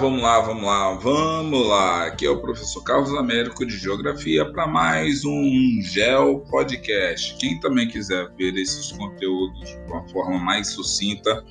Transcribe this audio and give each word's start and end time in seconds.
Vamos 0.00 0.22
lá, 0.22 0.40
vamos 0.40 0.64
lá, 0.64 0.94
vamos 0.94 1.68
lá. 1.68 2.06
Aqui 2.06 2.24
é 2.24 2.30
o 2.30 2.40
professor 2.40 2.82
Carlos 2.82 3.12
Américo 3.12 3.66
de 3.66 3.76
Geografia 3.76 4.50
para 4.50 4.66
mais 4.66 5.26
um 5.26 5.82
Geo 5.82 6.40
Podcast. 6.50 7.36
Quem 7.38 7.60
também 7.60 7.86
quiser 7.86 8.30
ver 8.38 8.56
esses 8.56 8.92
conteúdos 8.92 9.60
de 9.60 9.76
uma 9.92 10.08
forma 10.08 10.38
mais 10.38 10.68
sucinta, 10.68 11.44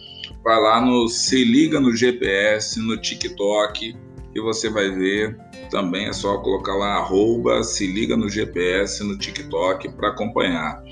vai 0.43 0.59
lá 0.59 0.81
no 0.81 1.07
Se 1.07 1.45
Liga 1.45 1.79
no 1.79 1.95
GPS, 1.95 2.79
no 2.79 2.97
TikTok, 2.97 3.95
que 4.33 4.41
você 4.41 4.67
vai 4.67 4.89
ver. 4.89 5.37
Também 5.69 6.07
é 6.07 6.13
só 6.13 6.39
colocar 6.39 6.73
lá 6.73 6.95
arroba 6.95 7.63
Se 7.63 7.85
Liga 7.85 8.17
no 8.17 8.27
GPS 8.27 9.03
no 9.03 9.15
TikTok 9.15 9.89
para 9.89 10.09
acompanhar. 10.09 10.83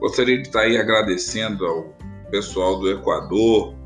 Gostaria 0.00 0.38
de 0.38 0.48
estar 0.48 0.60
aí 0.60 0.78
agradecendo 0.78 1.66
ao 1.66 1.94
pessoal 2.30 2.80
do 2.80 2.90
Equador, 2.90 3.81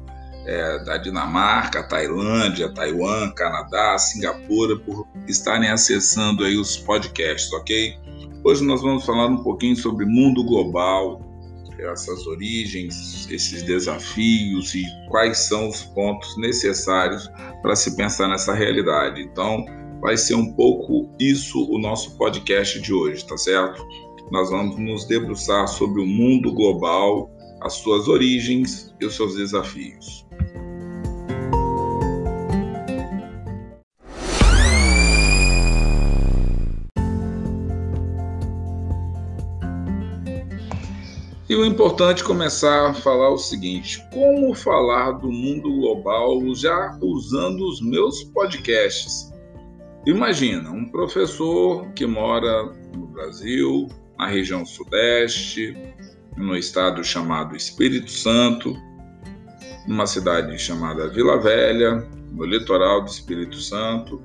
é, 0.47 0.79
da 0.85 0.97
Dinamarca, 0.97 1.83
Tailândia, 1.83 2.73
Taiwan, 2.73 3.31
Canadá, 3.33 3.99
Singapura, 3.99 4.77
por 4.79 5.07
estarem 5.27 5.69
acessando 5.69 6.45
aí 6.45 6.57
os 6.57 6.77
podcasts, 6.77 7.53
ok? 7.53 7.99
Hoje 8.45 8.65
nós 8.65 8.81
vamos 8.81 9.05
falar 9.05 9.27
um 9.27 9.43
pouquinho 9.43 9.77
sobre 9.77 10.07
mundo 10.07 10.45
global, 10.45 11.21
essas 11.79 12.27
origens, 12.27 13.29
esses 13.31 13.63
desafios 13.63 14.75
e 14.75 14.85
quais 15.09 15.39
são 15.39 15.69
os 15.69 15.83
pontos 15.83 16.37
necessários 16.39 17.29
para 17.61 17.77
se 17.77 17.97
pensar 17.97 18.29
nessa 18.29 18.55
realidade. 18.55 19.21
Então, 19.21 19.65
vai 20.01 20.17
ser 20.17 20.37
um 20.37 20.53
pouco 20.55 21.11
isso 21.19 21.69
o 21.71 21.79
nosso 21.79 22.17
podcast 22.17 22.81
de 22.81 22.93
hoje, 22.93 23.27
tá 23.27 23.37
certo? 23.37 23.85
Nós 24.31 24.51
vamos 24.51 24.79
nos 24.79 25.05
debruçar 25.05 25.69
sobre 25.69 26.01
o 26.01 26.07
mundo 26.07 26.53
global, 26.53 27.31
as 27.61 27.75
suas 27.75 28.09
origens 28.09 28.95
e 29.01 29.07
os 29.07 29.15
seus 29.15 29.37
desafios. 29.37 30.26
E 41.57 41.59
o 41.59 41.65
importante 41.65 42.23
é 42.23 42.27
começar 42.27 42.91
a 42.91 42.93
falar 42.93 43.31
o 43.31 43.39
seguinte: 43.39 44.07
como 44.13 44.55
falar 44.55 45.13
do 45.13 45.33
mundo 45.33 45.73
global 45.73 46.39
já 46.55 46.99
usando 47.01 47.67
os 47.67 47.81
meus 47.81 48.23
podcasts? 48.25 49.33
Imagina 50.05 50.71
um 50.71 50.85
professor 50.85 51.91
que 51.95 52.05
mora 52.05 52.65
no 52.95 53.07
Brasil, 53.07 53.89
na 54.19 54.27
região 54.27 54.67
Sudeste, 54.67 55.75
no 56.37 56.55
estado 56.55 57.03
chamado 57.03 57.57
Espírito 57.57 58.11
Santo, 58.11 58.77
numa 59.89 60.07
cidade 60.07 60.59
chamada 60.59 61.09
Vila 61.09 61.41
Velha, 61.41 62.07
no 62.33 62.45
litoral 62.45 63.01
do 63.01 63.09
Espírito 63.09 63.57
Santo. 63.57 64.21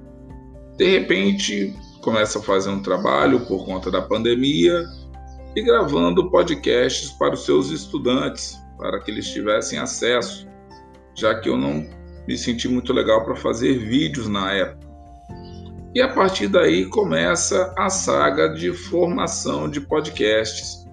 De 0.75 0.85
repente, 0.85 1.73
começa 2.01 2.39
a 2.39 2.41
fazer 2.41 2.71
um 2.71 2.81
trabalho 2.81 3.39
por 3.45 3.63
conta 3.63 3.89
da 3.89 4.01
pandemia 4.01 4.83
e 5.55 5.61
gravando 5.61 6.29
podcasts 6.29 7.11
para 7.11 7.33
os 7.33 7.45
seus 7.45 7.69
estudantes, 7.69 8.59
para 8.77 8.99
que 8.99 9.11
eles 9.11 9.29
tivessem 9.29 9.77
acesso, 9.79 10.47
já 11.15 11.39
que 11.39 11.49
eu 11.49 11.57
não 11.57 11.85
me 12.27 12.37
senti 12.37 12.67
muito 12.67 12.93
legal 12.93 13.23
para 13.25 13.35
fazer 13.35 13.77
vídeos 13.79 14.27
na 14.27 14.53
época. 14.53 14.89
E 15.93 16.01
a 16.01 16.07
partir 16.07 16.47
daí 16.47 16.85
começa 16.85 17.73
a 17.77 17.89
saga 17.89 18.47
de 18.47 18.71
formação 18.71 19.69
de 19.69 19.81
podcasts, 19.81 20.85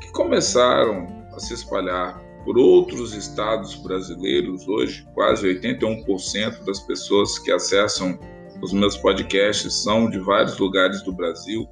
que 0.00 0.12
começaram 0.12 1.08
a 1.34 1.40
se 1.40 1.52
espalhar 1.52 2.22
por 2.44 2.56
outros 2.56 3.12
estados 3.12 3.74
brasileiros. 3.74 4.66
Hoje, 4.68 5.06
quase 5.14 5.46
81% 5.60 6.64
das 6.64 6.80
pessoas 6.80 7.38
que 7.40 7.50
acessam 7.50 8.18
os 8.62 8.72
meus 8.72 8.96
podcasts 8.96 9.82
são 9.82 10.08
de 10.08 10.18
vários 10.18 10.58
lugares 10.58 11.02
do 11.02 11.12
Brasil. 11.12 11.66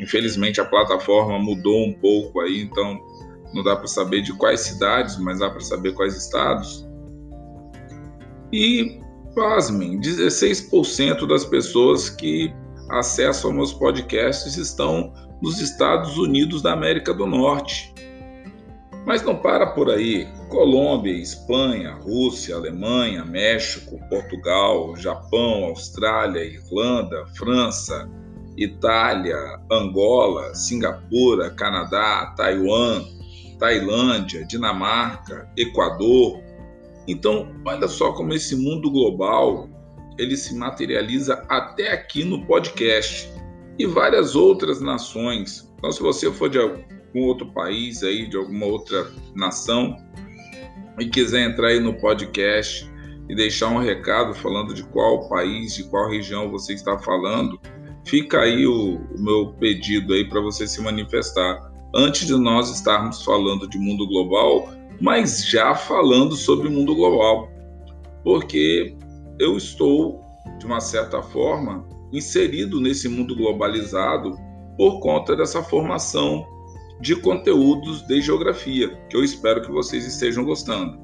Infelizmente 0.00 0.60
a 0.60 0.64
plataforma 0.64 1.38
mudou 1.38 1.86
um 1.86 1.92
pouco 1.92 2.40
aí, 2.40 2.62
então 2.62 3.00
não 3.54 3.62
dá 3.62 3.76
para 3.76 3.86
saber 3.86 4.22
de 4.22 4.32
quais 4.32 4.60
cidades, 4.60 5.16
mas 5.18 5.38
dá 5.38 5.48
para 5.48 5.60
saber 5.60 5.92
quais 5.92 6.16
estados. 6.16 6.86
E, 8.52 9.00
pasmem, 9.34 10.00
16% 10.00 11.26
das 11.26 11.44
pessoas 11.44 12.10
que 12.10 12.52
acessam 12.90 13.52
meus 13.52 13.72
podcasts 13.72 14.56
estão 14.56 15.12
nos 15.40 15.60
Estados 15.60 16.16
Unidos 16.18 16.62
da 16.62 16.72
América 16.72 17.12
do 17.12 17.26
Norte. 17.26 17.92
Mas 19.06 19.22
não 19.22 19.36
para 19.36 19.66
por 19.68 19.90
aí. 19.90 20.26
Colômbia, 20.48 21.12
Espanha, 21.12 21.94
Rússia, 21.94 22.56
Alemanha, 22.56 23.24
México, 23.24 23.98
Portugal, 24.08 24.96
Japão, 24.96 25.64
Austrália, 25.64 26.44
Irlanda, 26.44 27.26
França, 27.36 28.08
Itália, 28.56 29.36
Angola, 29.70 30.54
Singapura, 30.54 31.50
Canadá, 31.50 32.34
Taiwan, 32.36 33.04
Tailândia, 33.58 34.44
Dinamarca, 34.44 35.50
Equador. 35.56 36.42
Então, 37.06 37.54
olha 37.64 37.88
só 37.88 38.12
como 38.12 38.32
esse 38.32 38.56
mundo 38.56 38.90
global 38.90 39.68
ele 40.18 40.36
se 40.36 40.54
materializa 40.54 41.44
até 41.48 41.92
aqui 41.92 42.24
no 42.24 42.44
podcast 42.46 43.28
e 43.78 43.86
várias 43.86 44.36
outras 44.36 44.80
nações. 44.80 45.70
Então, 45.76 45.90
se 45.90 46.00
você 46.00 46.30
for 46.30 46.48
de 46.48 46.58
algum 46.58 47.22
outro 47.22 47.52
país 47.52 48.02
aí, 48.02 48.28
de 48.28 48.36
alguma 48.36 48.66
outra 48.66 49.10
nação 49.34 49.96
e 50.98 51.06
quiser 51.06 51.50
entrar 51.50 51.68
aí 51.68 51.80
no 51.80 51.94
podcast 51.94 52.88
e 53.28 53.34
deixar 53.34 53.68
um 53.68 53.78
recado 53.78 54.34
falando 54.34 54.74
de 54.74 54.84
qual 54.84 55.28
país, 55.28 55.74
de 55.74 55.84
qual 55.84 56.08
região 56.08 56.50
você 56.50 56.74
está 56.74 56.98
falando, 56.98 57.58
fica 58.04 58.40
aí 58.40 58.66
o, 58.66 58.96
o 58.96 59.22
meu 59.22 59.54
pedido 59.58 60.12
aí 60.14 60.28
para 60.28 60.40
você 60.40 60.66
se 60.66 60.80
manifestar. 60.80 61.72
Antes 61.94 62.26
de 62.26 62.34
nós 62.34 62.70
estarmos 62.70 63.22
falando 63.22 63.68
de 63.68 63.78
mundo 63.78 64.06
global, 64.06 64.68
mas 65.00 65.46
já 65.46 65.74
falando 65.74 66.34
sobre 66.34 66.68
mundo 66.68 66.94
global. 66.94 67.48
Porque 68.22 68.96
eu 69.38 69.56
estou, 69.56 70.20
de 70.58 70.66
uma 70.66 70.80
certa 70.80 71.22
forma, 71.22 71.86
inserido 72.12 72.80
nesse 72.80 73.08
mundo 73.08 73.34
globalizado 73.36 74.36
por 74.76 75.00
conta 75.00 75.36
dessa 75.36 75.62
formação 75.62 76.46
de 77.00 77.16
conteúdos 77.16 78.02
de 78.06 78.20
geografia, 78.20 78.88
que 79.08 79.16
eu 79.16 79.22
espero 79.22 79.62
que 79.62 79.70
vocês 79.70 80.06
estejam 80.06 80.44
gostando. 80.44 81.03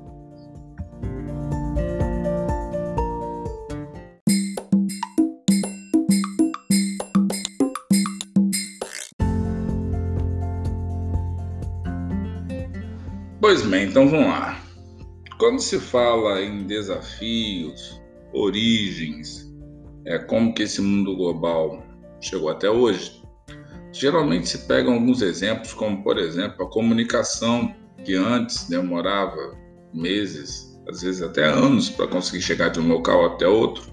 Pois 13.50 13.62
bem, 13.62 13.88
então 13.88 14.09
vamos 14.09 14.28
lá. 14.28 14.62
Quando 15.37 15.59
se 15.59 15.81
fala 15.81 16.41
em 16.41 16.69
desafios, 16.69 18.00
origens, 18.33 19.53
é, 20.06 20.21
como 20.21 20.55
que 20.55 20.62
esse 20.62 20.81
mundo 20.81 21.16
global 21.16 21.83
chegou 22.21 22.49
até 22.49 22.71
hoje, 22.71 23.21
geralmente 23.91 24.49
se 24.49 24.69
pegam 24.69 24.94
alguns 24.94 25.21
exemplos, 25.21 25.75
como 25.75 26.00
por 26.05 26.16
exemplo 26.16 26.65
a 26.65 26.71
comunicação, 26.71 27.75
que 28.05 28.15
antes 28.15 28.69
demorava 28.69 29.59
meses, 29.93 30.81
às 30.88 31.03
vezes 31.03 31.21
até 31.21 31.44
anos, 31.44 31.91
para 31.91 32.06
conseguir 32.06 32.43
chegar 32.43 32.69
de 32.69 32.78
um 32.78 32.87
local 32.87 33.34
até 33.34 33.49
outro, 33.49 33.93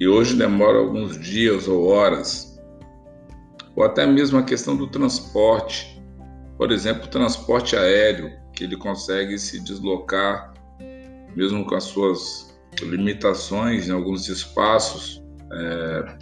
e 0.00 0.08
hoje 0.08 0.34
demora 0.34 0.78
alguns 0.78 1.20
dias 1.20 1.68
ou 1.68 1.88
horas, 1.88 2.58
ou 3.76 3.84
até 3.84 4.06
mesmo 4.06 4.38
a 4.38 4.42
questão 4.42 4.74
do 4.74 4.86
transporte, 4.86 6.02
por 6.56 6.72
exemplo, 6.72 7.06
transporte 7.08 7.76
aéreo 7.76 8.45
que 8.56 8.64
ele 8.64 8.76
consegue 8.76 9.38
se 9.38 9.60
deslocar, 9.60 10.52
mesmo 11.36 11.64
com 11.64 11.74
as 11.74 11.84
suas 11.84 12.58
limitações 12.82 13.88
em 13.88 13.92
alguns 13.92 14.28
espaços, 14.28 15.22
é, 15.52 16.18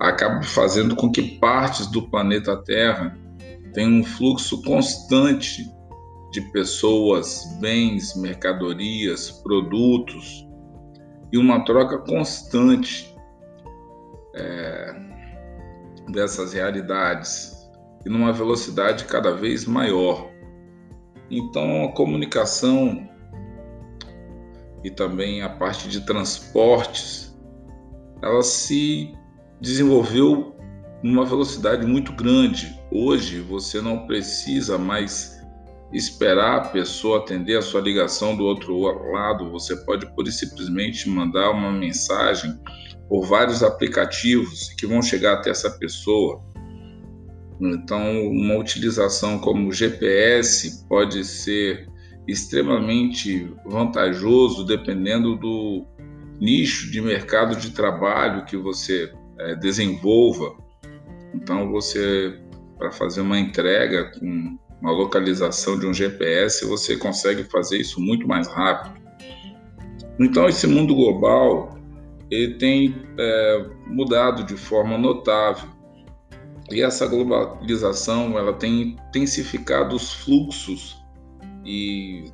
acaba 0.00 0.42
fazendo 0.42 0.96
com 0.96 1.10
que 1.10 1.38
partes 1.38 1.86
do 1.88 2.08
planeta 2.08 2.56
Terra 2.56 3.18
tenham 3.74 4.00
um 4.00 4.04
fluxo 4.04 4.62
constante 4.62 5.64
de 6.32 6.40
pessoas, 6.52 7.44
bens, 7.60 8.16
mercadorias, 8.16 9.30
produtos 9.42 10.46
e 11.32 11.38
uma 11.38 11.64
troca 11.64 11.98
constante 11.98 13.14
é, 14.34 14.94
dessas 16.10 16.52
realidades 16.52 17.52
e 18.04 18.08
numa 18.08 18.32
velocidade 18.32 19.04
cada 19.04 19.34
vez 19.34 19.66
maior. 19.66 20.31
Então, 21.34 21.86
a 21.86 21.92
comunicação 21.92 23.08
e 24.84 24.90
também 24.90 25.40
a 25.40 25.48
parte 25.48 25.88
de 25.88 26.04
transportes, 26.04 27.34
ela 28.22 28.42
se 28.42 29.14
desenvolveu 29.58 30.54
numa 31.02 31.24
velocidade 31.24 31.86
muito 31.86 32.12
grande. 32.12 32.78
Hoje 32.92 33.40
você 33.40 33.80
não 33.80 34.06
precisa 34.06 34.76
mais 34.76 35.40
esperar 35.90 36.56
a 36.56 36.68
pessoa 36.68 37.20
atender 37.20 37.56
a 37.56 37.62
sua 37.62 37.80
ligação 37.80 38.36
do 38.36 38.44
outro 38.44 38.78
lado, 39.10 39.50
você 39.50 39.74
pode 39.84 40.06
e 40.14 40.32
simplesmente 40.32 41.08
mandar 41.08 41.50
uma 41.50 41.72
mensagem 41.72 42.60
por 43.08 43.26
vários 43.26 43.62
aplicativos 43.62 44.68
que 44.74 44.86
vão 44.86 45.00
chegar 45.00 45.34
até 45.34 45.48
essa 45.48 45.70
pessoa. 45.70 46.51
Então, 47.60 48.28
uma 48.28 48.56
utilização 48.56 49.38
como 49.38 49.72
GPS 49.72 50.86
pode 50.88 51.24
ser 51.24 51.88
extremamente 52.26 53.52
vantajoso 53.66 54.64
dependendo 54.64 55.36
do 55.36 55.84
nicho 56.40 56.90
de 56.90 57.00
mercado 57.00 57.56
de 57.56 57.70
trabalho 57.70 58.44
que 58.44 58.56
você 58.56 59.12
é, 59.38 59.54
desenvolva. 59.56 60.56
Então, 61.34 61.70
você, 61.70 62.38
para 62.78 62.90
fazer 62.90 63.20
uma 63.20 63.38
entrega 63.38 64.10
com 64.18 64.58
uma 64.80 64.90
localização 64.90 65.78
de 65.78 65.86
um 65.86 65.94
GPS, 65.94 66.64
você 66.64 66.96
consegue 66.96 67.44
fazer 67.44 67.78
isso 67.78 68.00
muito 68.00 68.26
mais 68.26 68.48
rápido. 68.48 69.00
Então, 70.18 70.48
esse 70.48 70.66
mundo 70.66 70.94
global 70.94 71.78
ele 72.30 72.54
tem 72.54 72.94
é, 73.18 73.66
mudado 73.86 74.42
de 74.44 74.56
forma 74.56 74.96
notável 74.96 75.68
e 76.72 76.82
essa 76.82 77.06
globalização 77.06 78.38
ela 78.38 78.52
tem 78.52 78.96
intensificado 79.08 79.94
os 79.94 80.12
fluxos 80.12 80.96
e 81.64 82.24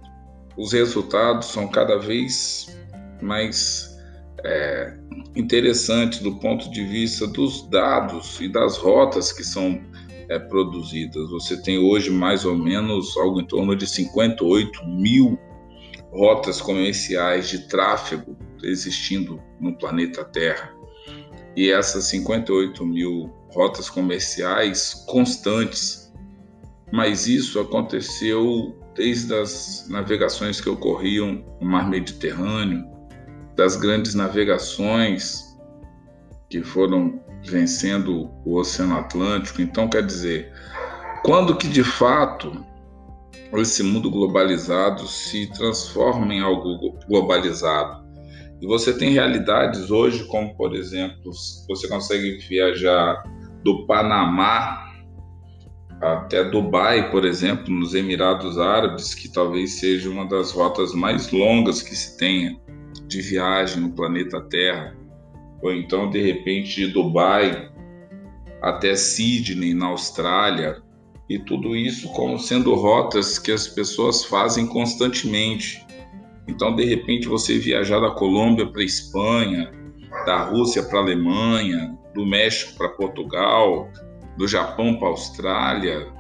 os 0.57 0.73
resultados 0.73 1.49
são 1.49 1.69
cada 1.69 1.99
vez 1.99 2.79
mais 3.21 3.97
é, 4.45 4.97
interessantes 5.37 6.21
do 6.21 6.37
ponto 6.39 6.71
de 6.71 6.85
vista 6.85 7.27
dos 7.27 7.69
dados 7.69 8.41
e 8.41 8.49
das 8.49 8.77
rotas 8.77 9.33
que 9.33 9.45
são 9.45 9.81
é, 10.29 10.39
produzidas. 10.39 11.31
Você 11.31 11.61
tem 11.63 11.79
hoje 11.79 12.11
mais 12.11 12.45
ou 12.45 12.57
menos 12.57 13.17
algo 13.17 13.41
em 13.41 13.47
torno 13.47 13.75
de 13.75 13.87
58 13.87 14.87
mil 14.87 15.39
rotas 16.13 16.61
comerciais 16.61 17.49
de 17.49 17.69
tráfego 17.69 18.37
existindo 18.63 19.41
no 19.61 19.77
planeta 19.77 20.25
Terra. 20.25 20.73
E 21.57 21.71
essas 21.71 22.05
58 22.05 22.85
mil 22.87 23.33
rotas 23.59 23.91
comerciais 23.91 25.05
constantes. 25.09 26.13
Mas 26.93 27.27
isso 27.27 27.59
aconteceu 27.59 28.79
desde 28.95 29.35
as 29.35 29.89
navegações 29.89 30.61
que 30.61 30.69
ocorriam 30.69 31.45
no 31.61 31.67
Mar 31.67 31.91
Mediterrâneo, 31.91 32.87
das 33.57 33.75
grandes 33.75 34.15
navegações 34.15 35.43
que 36.49 36.63
foram 36.63 37.21
vencendo 37.45 38.31
o 38.45 38.57
Oceano 38.57 38.97
Atlântico. 38.97 39.61
Então, 39.61 39.89
quer 39.89 40.07
dizer, 40.07 40.53
quando 41.25 41.57
que 41.57 41.67
de 41.67 41.83
fato 41.83 42.65
esse 43.55 43.83
mundo 43.83 44.09
globalizado 44.11 45.07
se 45.09 45.47
transforma 45.49 46.33
em 46.33 46.41
algo 46.41 46.97
globalizado? 47.09 48.07
E 48.61 48.67
você 48.67 48.93
tem 48.93 49.11
realidades 49.11 49.91
hoje, 49.91 50.25
como 50.25 50.57
por 50.57 50.75
exemplo, 50.75 51.33
você 51.69 51.89
consegue 51.89 52.39
viajar 52.49 53.23
do 53.63 53.87
Panamá 53.87 54.89
até 56.01 56.45
Dubai, 56.45 57.11
por 57.11 57.25
exemplo, 57.25 57.73
nos 57.73 57.95
Emirados 57.95 58.59
Árabes, 58.59 59.15
que 59.15 59.29
talvez 59.29 59.75
seja 59.81 60.09
uma 60.09 60.27
das 60.27 60.53
rotas 60.53 60.95
mais 60.95 61.31
longas 61.33 61.83
que 61.83 61.95
se 61.95 62.17
tenha 62.17 62.57
de 63.09 63.21
viagem 63.21 63.83
no 63.83 63.91
planeta 63.91 64.41
Terra, 64.41 64.97
ou 65.61 65.73
então 65.73 66.09
de 66.09 66.23
repente 66.23 66.87
de 66.87 66.93
Dubai 66.93 67.71
até 68.63 68.95
Sydney, 68.95 69.75
na 69.75 69.87
Austrália, 69.87 70.81
e 71.29 71.39
tudo 71.39 71.77
isso 71.77 72.09
como 72.13 72.39
sendo 72.39 72.75
rotas 72.75 73.39
que 73.39 73.53
as 73.53 73.69
pessoas 73.69 74.25
fazem 74.25 74.67
constantemente. 74.67 75.85
Então, 76.47 76.75
de 76.75 76.85
repente, 76.85 77.29
você 77.29 77.59
viajar 77.59 78.01
da 78.01 78.11
Colômbia 78.11 78.67
para 78.67 78.81
a 78.81 78.85
Espanha, 78.85 79.71
da 80.25 80.45
Rússia 80.45 80.83
para 80.83 81.01
a 81.01 81.03
Alemanha, 81.03 81.98
do 82.15 82.25
México 82.27 82.77
para 82.77 82.89
Portugal, 82.91 83.89
do 84.37 84.47
Japão 84.47 84.99
para 84.99 85.09
Austrália, 85.09 86.13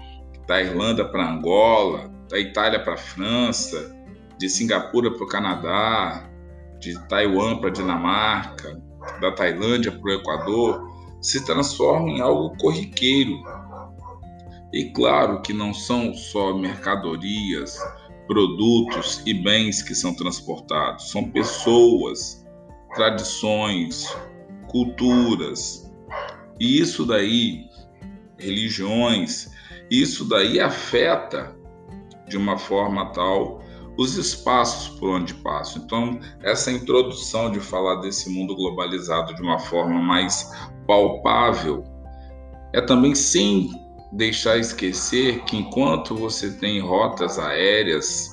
da 0.47 0.61
Irlanda 0.61 1.05
para 1.05 1.31
Angola, 1.31 2.11
da 2.29 2.39
Itália 2.39 2.83
para 2.83 2.97
França, 2.97 3.95
de 4.39 4.49
Singapura 4.49 5.11
para 5.11 5.25
o 5.25 5.29
Canadá, 5.29 6.29
de 6.81 6.99
Taiwan 7.09 7.59
para 7.59 7.71
Dinamarca, 7.71 8.81
da 9.21 9.33
Tailândia 9.33 9.93
para 9.93 10.11
o 10.11 10.15
Equador, 10.15 10.89
se 11.21 11.45
transforma 11.45 12.09
em 12.11 12.21
algo 12.21 12.57
corriqueiro. 12.59 13.43
E 14.73 14.91
claro 14.93 15.43
que 15.43 15.53
não 15.53 15.73
são 15.73 16.15
só 16.15 16.55
mercadorias, 16.55 17.79
produtos 18.27 19.23
e 19.27 19.35
bens 19.35 19.83
que 19.83 19.95
são 19.95 20.15
transportados, 20.15 21.11
são 21.11 21.31
pessoas, 21.31 22.47
tradições, 22.95 24.15
culturas. 24.69 25.91
E 26.61 26.81
isso 26.81 27.05
daí, 27.05 27.67
religiões, 28.39 29.51
isso 29.91 30.25
daí 30.25 30.61
afeta 30.61 31.57
de 32.29 32.37
uma 32.37 32.59
forma 32.59 33.13
tal 33.13 33.63
os 33.97 34.17
espaços 34.17 34.97
por 34.97 35.11
onde 35.11 35.35
passo. 35.35 35.79
Então, 35.79 36.21
essa 36.43 36.71
introdução 36.71 37.51
de 37.51 37.59
falar 37.59 37.97
desse 37.97 38.31
mundo 38.31 38.55
globalizado 38.55 39.35
de 39.35 39.43
uma 39.43 39.59
forma 39.59 40.01
mais 40.01 40.53
palpável 40.87 41.83
é 42.73 42.81
também 42.81 43.15
sem 43.15 43.71
deixar 44.13 44.57
esquecer 44.57 45.43
que 45.45 45.57
enquanto 45.57 46.15
você 46.15 46.53
tem 46.53 46.81
rotas 46.81 47.39
aéreas 47.39 48.33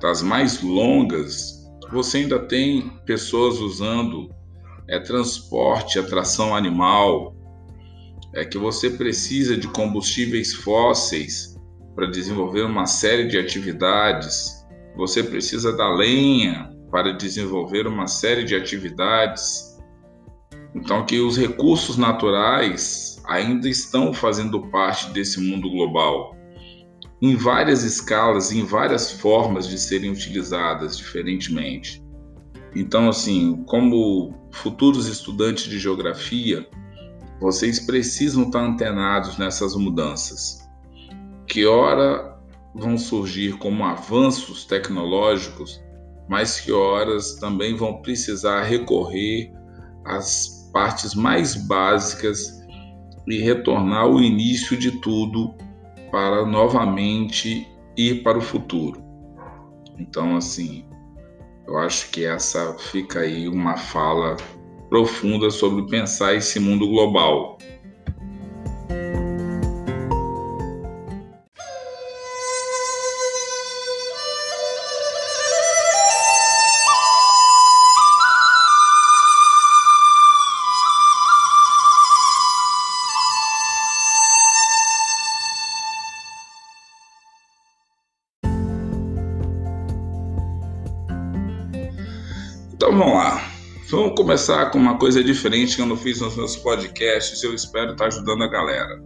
das 0.00 0.22
mais 0.22 0.62
longas, 0.62 1.68
você 1.90 2.18
ainda 2.18 2.38
tem 2.38 2.88
pessoas 3.04 3.58
usando 3.58 4.30
é, 4.88 4.98
transporte, 4.98 5.98
atração 5.98 6.54
animal, 6.54 7.34
é 8.34 8.44
que 8.44 8.58
você 8.58 8.90
precisa 8.90 9.56
de 9.56 9.68
combustíveis 9.68 10.52
fósseis 10.52 11.54
para 11.94 12.10
desenvolver 12.10 12.62
uma 12.62 12.86
série 12.86 13.28
de 13.28 13.38
atividades, 13.38 14.64
você 14.96 15.22
precisa 15.22 15.76
da 15.76 15.88
lenha 15.92 16.72
para 16.90 17.12
desenvolver 17.12 17.86
uma 17.86 18.06
série 18.06 18.44
de 18.44 18.54
atividades. 18.54 19.78
Então, 20.74 21.04
que 21.06 21.20
os 21.20 21.36
recursos 21.36 21.96
naturais 21.96 23.22
ainda 23.26 23.68
estão 23.68 24.12
fazendo 24.12 24.68
parte 24.68 25.10
desse 25.10 25.40
mundo 25.40 25.70
global, 25.70 26.36
em 27.22 27.36
várias 27.36 27.84
escalas, 27.84 28.52
em 28.52 28.64
várias 28.64 29.12
formas 29.12 29.68
de 29.68 29.78
serem 29.78 30.10
utilizadas 30.10 30.98
diferentemente. 30.98 32.03
Então, 32.74 33.08
assim, 33.08 33.62
como 33.66 34.34
futuros 34.50 35.06
estudantes 35.06 35.64
de 35.64 35.78
geografia, 35.78 36.68
vocês 37.40 37.78
precisam 37.78 38.44
estar 38.44 38.60
antenados 38.60 39.38
nessas 39.38 39.76
mudanças, 39.76 40.68
que 41.46 41.66
ora 41.66 42.36
vão 42.74 42.98
surgir 42.98 43.56
como 43.58 43.84
avanços 43.84 44.64
tecnológicos, 44.64 45.80
mas 46.28 46.58
que 46.58 46.72
horas 46.72 47.36
também 47.36 47.76
vão 47.76 48.02
precisar 48.02 48.62
recorrer 48.62 49.52
às 50.04 50.70
partes 50.72 51.14
mais 51.14 51.54
básicas 51.54 52.60
e 53.28 53.38
retornar 53.38 54.02
ao 54.02 54.20
início 54.20 54.76
de 54.76 54.90
tudo 55.00 55.54
para 56.10 56.44
novamente 56.44 57.68
ir 57.96 58.22
para 58.22 58.38
o 58.38 58.40
futuro. 58.40 59.02
Então, 59.98 60.36
assim, 60.36 60.84
eu 61.66 61.78
acho 61.78 62.10
que 62.10 62.24
essa 62.24 62.74
fica 62.74 63.20
aí 63.20 63.48
uma 63.48 63.76
fala 63.76 64.36
profunda 64.88 65.50
sobre 65.50 65.88
pensar 65.88 66.34
esse 66.34 66.60
mundo 66.60 66.86
global. 66.88 67.58
Vamos 94.04 94.20
começar 94.20 94.70
com 94.70 94.76
uma 94.76 94.98
coisa 94.98 95.24
diferente 95.24 95.76
que 95.76 95.80
eu 95.80 95.86
não 95.86 95.96
fiz 95.96 96.20
nos 96.20 96.36
meus 96.36 96.56
podcasts 96.56 97.42
e 97.42 97.46
eu 97.46 97.54
espero 97.54 97.92
estar 97.92 98.08
ajudando 98.08 98.44
a 98.44 98.46
galera. 98.46 99.02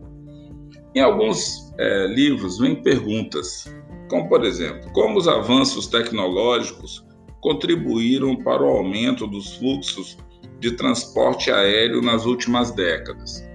Em 0.93 1.00
alguns 1.00 1.73
é, 1.78 2.09
livros 2.09 2.59
vem 2.59 2.83
perguntas, 2.83 3.73
como 4.11 4.28
por 4.28 4.45
exemplo, 4.45 4.90
como 4.93 5.17
os 5.17 5.28
avanços 5.28 5.87
tecnológicos 5.87 7.07
contribuíram 7.40 8.43
para 8.43 8.61
o 8.61 8.67
aumento 8.67 9.28
dos 9.28 9.55
fluxos 9.55 10.19
de 10.59 10.73
transporte 10.73 11.49
aéreo 11.52 12.02
nas 12.02 12.26
últimas 12.26 12.73
décadas. 12.73 13.49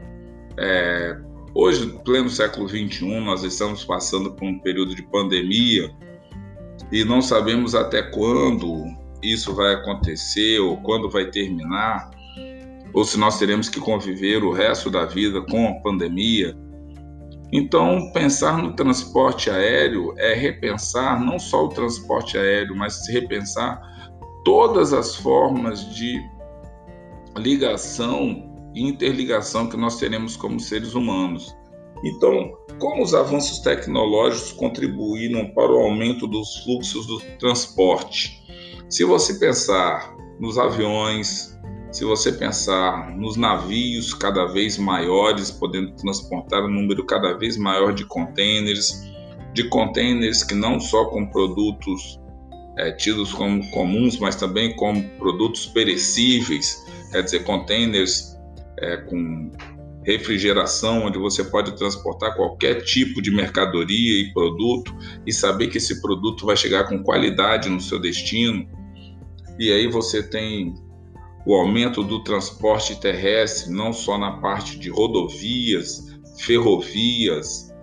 É, 0.57 1.17
Hoje, 1.53 1.85
no 1.85 1.99
pleno 1.99 2.29
século 2.29 2.69
XXI, 2.69 3.19
nós 3.19 3.43
estamos 3.43 3.83
passando 3.83 4.31
por 4.31 4.45
um 4.45 4.59
período 4.59 4.95
de 4.95 5.03
pandemia 5.03 5.93
e 6.89 7.03
não 7.03 7.21
sabemos 7.21 7.75
até 7.75 8.01
quando 8.01 9.02
isso 9.23 9.55
vai 9.55 9.73
acontecer 9.73 10.59
ou 10.59 10.77
quando 10.77 11.09
vai 11.09 11.29
terminar, 11.29 12.11
ou 12.93 13.03
se 13.03 13.17
nós 13.17 13.39
teremos 13.39 13.69
que 13.69 13.79
conviver 13.79 14.43
o 14.43 14.51
resto 14.51 14.89
da 14.91 15.05
vida 15.05 15.41
com 15.41 15.67
a 15.67 15.73
pandemia. 15.81 16.55
Então, 17.51 18.11
pensar 18.13 18.57
no 18.57 18.73
transporte 18.73 19.49
aéreo 19.49 20.13
é 20.17 20.33
repensar 20.33 21.23
não 21.23 21.39
só 21.39 21.65
o 21.65 21.69
transporte 21.69 22.37
aéreo, 22.37 22.75
mas 22.75 23.07
repensar 23.07 23.81
todas 24.43 24.91
as 24.91 25.15
formas 25.15 25.93
de 25.95 26.19
ligação 27.37 28.51
e 28.75 28.87
interligação 28.87 29.67
que 29.69 29.77
nós 29.77 29.97
teremos 29.97 30.35
como 30.35 30.59
seres 30.59 30.93
humanos. 30.93 31.55
Então, 32.03 32.57
como 32.79 33.01
os 33.01 33.13
avanços 33.13 33.59
tecnológicos 33.59 34.51
contribuíram 34.51 35.47
para 35.53 35.71
o 35.71 35.77
aumento 35.77 36.27
dos 36.27 36.57
fluxos 36.63 37.05
do 37.07 37.19
transporte? 37.37 38.42
Se 38.93 39.03
você 39.03 39.33
pensar 39.39 40.15
nos 40.39 40.59
aviões, 40.59 41.59
se 41.91 42.05
você 42.05 42.31
pensar 42.31 43.09
nos 43.17 43.35
navios 43.35 44.13
cada 44.13 44.45
vez 44.45 44.77
maiores, 44.77 45.49
podendo 45.49 45.95
transportar 45.95 46.63
um 46.63 46.69
número 46.69 47.03
cada 47.03 47.33
vez 47.33 47.57
maior 47.57 47.91
de 47.91 48.05
contêineres, 48.05 49.11
de 49.51 49.67
contêineres 49.69 50.43
que 50.43 50.53
não 50.53 50.79
só 50.79 51.05
com 51.05 51.25
produtos 51.25 52.21
é, 52.77 52.91
tidos 52.91 53.33
como 53.33 53.67
comuns, 53.71 54.19
mas 54.19 54.35
também 54.35 54.75
como 54.75 55.03
produtos 55.17 55.65
perecíveis, 55.65 56.85
quer 57.11 57.23
dizer, 57.23 57.43
contêineres 57.45 58.37
é, 58.77 58.97
com 58.97 59.49
refrigeração, 60.05 61.07
onde 61.07 61.17
você 61.17 61.43
pode 61.43 61.75
transportar 61.75 62.35
qualquer 62.35 62.83
tipo 62.83 63.23
de 63.23 63.31
mercadoria 63.31 64.21
e 64.21 64.31
produto 64.33 64.95
e 65.25 65.33
saber 65.33 65.69
que 65.69 65.79
esse 65.79 65.99
produto 65.99 66.45
vai 66.45 66.55
chegar 66.55 66.83
com 66.83 67.01
qualidade 67.01 67.69
no 67.69 67.81
seu 67.81 67.99
destino. 67.99 68.82
E 69.59 69.71
aí 69.71 69.87
você 69.87 70.23
tem 70.23 70.73
o 71.45 71.55
aumento 71.55 72.03
do 72.03 72.23
transporte 72.23 72.99
terrestre, 72.99 73.71
não 73.71 73.91
só 73.91 74.17
na 74.17 74.37
parte 74.37 74.77
de 74.79 74.89
rodovias, 74.89 76.19
ferrovias, 76.39 77.73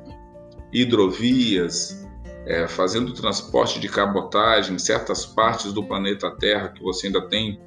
hidrovias, 0.73 2.07
é, 2.47 2.67
fazendo 2.67 3.13
transporte 3.13 3.79
de 3.79 3.89
cabotagem 3.89 4.75
em 4.75 4.79
certas 4.79 5.27
partes 5.27 5.73
do 5.73 5.85
planeta 5.85 6.31
Terra 6.31 6.69
que 6.69 6.83
você 6.83 7.07
ainda 7.07 7.21
tem 7.29 7.61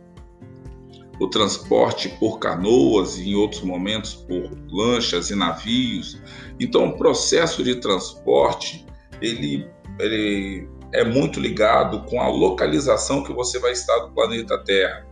o 1.20 1.28
transporte 1.28 2.10
por 2.20 2.40
canoas 2.40 3.18
e 3.18 3.30
em 3.30 3.36
outros 3.36 3.62
momentos 3.62 4.16
por 4.16 4.50
lanchas 4.72 5.30
e 5.30 5.36
navios. 5.36 6.20
Então, 6.60 6.90
o 6.90 6.98
processo 6.98 7.64
de 7.64 7.76
transporte 7.76 8.86
ele, 9.22 9.68
ele 10.00 10.68
é 10.94 11.04
muito 11.04 11.40
ligado 11.40 12.04
com 12.06 12.22
a 12.22 12.28
localização 12.28 13.24
que 13.24 13.34
você 13.34 13.60
vai 13.60 13.72
estar 13.72 13.98
do 14.00 14.12
planeta 14.12 14.58
Terra. 14.64 15.06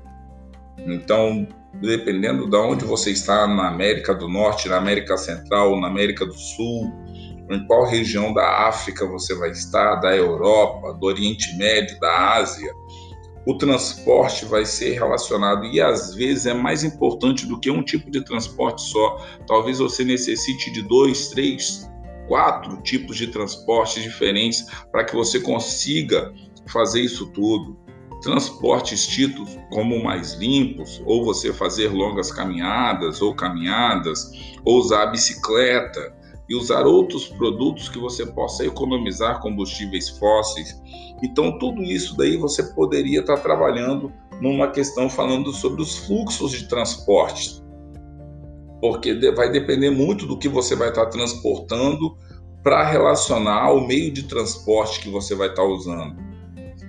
Então, 0.77 1.47
dependendo 1.81 2.49
de 2.49 2.55
onde 2.55 2.85
você 2.85 3.11
está 3.11 3.47
na 3.47 3.67
América 3.67 4.13
do 4.13 4.29
Norte, 4.29 4.69
na 4.69 4.77
América 4.77 5.17
Central, 5.17 5.79
na 5.79 5.87
América 5.87 6.25
do 6.25 6.33
Sul, 6.33 6.91
em 7.49 7.65
qual 7.65 7.85
região 7.85 8.33
da 8.33 8.67
África 8.67 9.05
você 9.05 9.35
vai 9.35 9.49
estar, 9.49 9.95
da 9.95 10.15
Europa, 10.15 10.93
do 10.93 11.05
Oriente 11.05 11.57
Médio, 11.57 11.99
da 11.99 12.35
Ásia, 12.35 12.71
o 13.45 13.57
transporte 13.57 14.45
vai 14.45 14.65
ser 14.65 14.93
relacionado 14.93 15.65
e 15.65 15.81
às 15.81 16.13
vezes 16.13 16.45
é 16.45 16.53
mais 16.53 16.83
importante 16.83 17.45
do 17.47 17.59
que 17.59 17.71
um 17.71 17.83
tipo 17.83 18.11
de 18.11 18.23
transporte 18.23 18.83
só. 18.83 19.25
Talvez 19.47 19.79
você 19.79 20.03
necessite 20.03 20.71
de 20.71 20.83
dois, 20.83 21.29
três, 21.29 21.89
quatro 22.31 22.77
tipos 22.77 23.17
de 23.17 23.27
transportes 23.27 24.01
diferentes 24.01 24.65
para 24.89 25.03
que 25.03 25.13
você 25.13 25.37
consiga 25.41 26.33
fazer 26.67 27.01
isso 27.01 27.29
tudo. 27.33 27.77
Transportes 28.21 29.05
tidos 29.05 29.59
como 29.69 30.01
mais 30.01 30.35
limpos, 30.35 31.01
ou 31.05 31.25
você 31.25 31.51
fazer 31.51 31.89
longas 31.89 32.31
caminhadas 32.31 33.21
ou 33.21 33.35
caminhadas, 33.35 34.31
ou 34.63 34.77
usar 34.77 35.03
a 35.03 35.05
bicicleta 35.07 36.15
e 36.47 36.55
usar 36.55 36.85
outros 36.85 37.27
produtos 37.27 37.89
que 37.89 37.99
você 37.99 38.25
possa 38.25 38.65
economizar 38.65 39.41
combustíveis 39.41 40.07
fósseis. 40.07 40.81
Então, 41.21 41.59
tudo 41.59 41.83
isso 41.83 42.15
daí 42.15 42.37
você 42.37 42.63
poderia 42.63 43.19
estar 43.19 43.39
trabalhando 43.39 44.09
numa 44.39 44.69
questão 44.69 45.09
falando 45.09 45.51
sobre 45.51 45.81
os 45.81 45.97
fluxos 45.97 46.51
de 46.51 46.65
transporte, 46.69 47.61
porque 48.81 49.13
vai 49.31 49.51
depender 49.51 49.91
muito 49.91 50.25
do 50.25 50.37
que 50.37 50.49
você 50.49 50.75
vai 50.75 50.89
estar 50.89 51.05
transportando 51.05 52.17
para 52.63 52.83
relacionar 52.83 53.61
ao 53.61 53.85
meio 53.85 54.11
de 54.11 54.23
transporte 54.23 54.99
que 54.99 55.09
você 55.09 55.35
vai 55.35 55.49
estar 55.49 55.63
usando. 55.63 56.15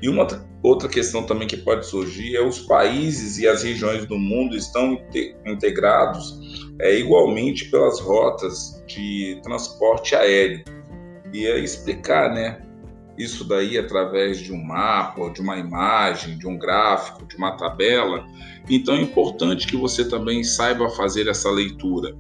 E 0.03 0.09
uma 0.09 0.27
outra 0.63 0.89
questão 0.89 1.23
também 1.23 1.47
que 1.47 1.57
pode 1.57 1.87
surgir 1.87 2.35
é 2.35 2.43
os 2.43 2.59
países 2.61 3.39
e 3.39 3.47
as 3.47 3.63
regiões 3.63 4.05
do 4.07 4.19
mundo 4.19 4.57
estão 4.57 4.99
integrados 5.47 6.41
é, 6.81 6.99
igualmente 6.99 7.71
pelas 7.71 8.01
rotas 8.01 8.83
de 8.87 9.39
transporte 9.43 10.17
aéreo. 10.17 10.65
E 11.33 11.47
é 11.47 11.59
explicar, 11.59 12.35
né, 12.35 12.61
isso 13.17 13.45
daí 13.45 13.79
através 13.79 14.39
de 14.39 14.53
um 14.53 14.63
mapa, 14.63 15.31
de 15.31 15.41
uma 15.41 15.57
imagem, 15.57 16.39
de 16.39 16.47
um 16.47 16.59
gráfico, 16.59 17.27
de 17.27 17.37
uma 17.37 17.53
tabela. 17.57 18.27
Então 18.69 18.95
é 18.95 19.01
importante 19.01 19.67
que 19.67 19.77
você 19.77 20.09
também 20.09 20.43
saiba 20.43 20.89
fazer 20.91 21.29
essa 21.29 21.51
leitura, 21.51 22.17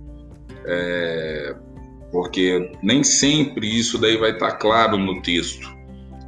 é, 0.64 1.56
porque 2.10 2.72
nem 2.82 3.02
sempre 3.02 3.66
isso 3.66 3.98
daí 3.98 4.16
vai 4.16 4.32
estar 4.32 4.52
claro 4.52 4.98
no 4.98 5.22
texto. 5.22 5.72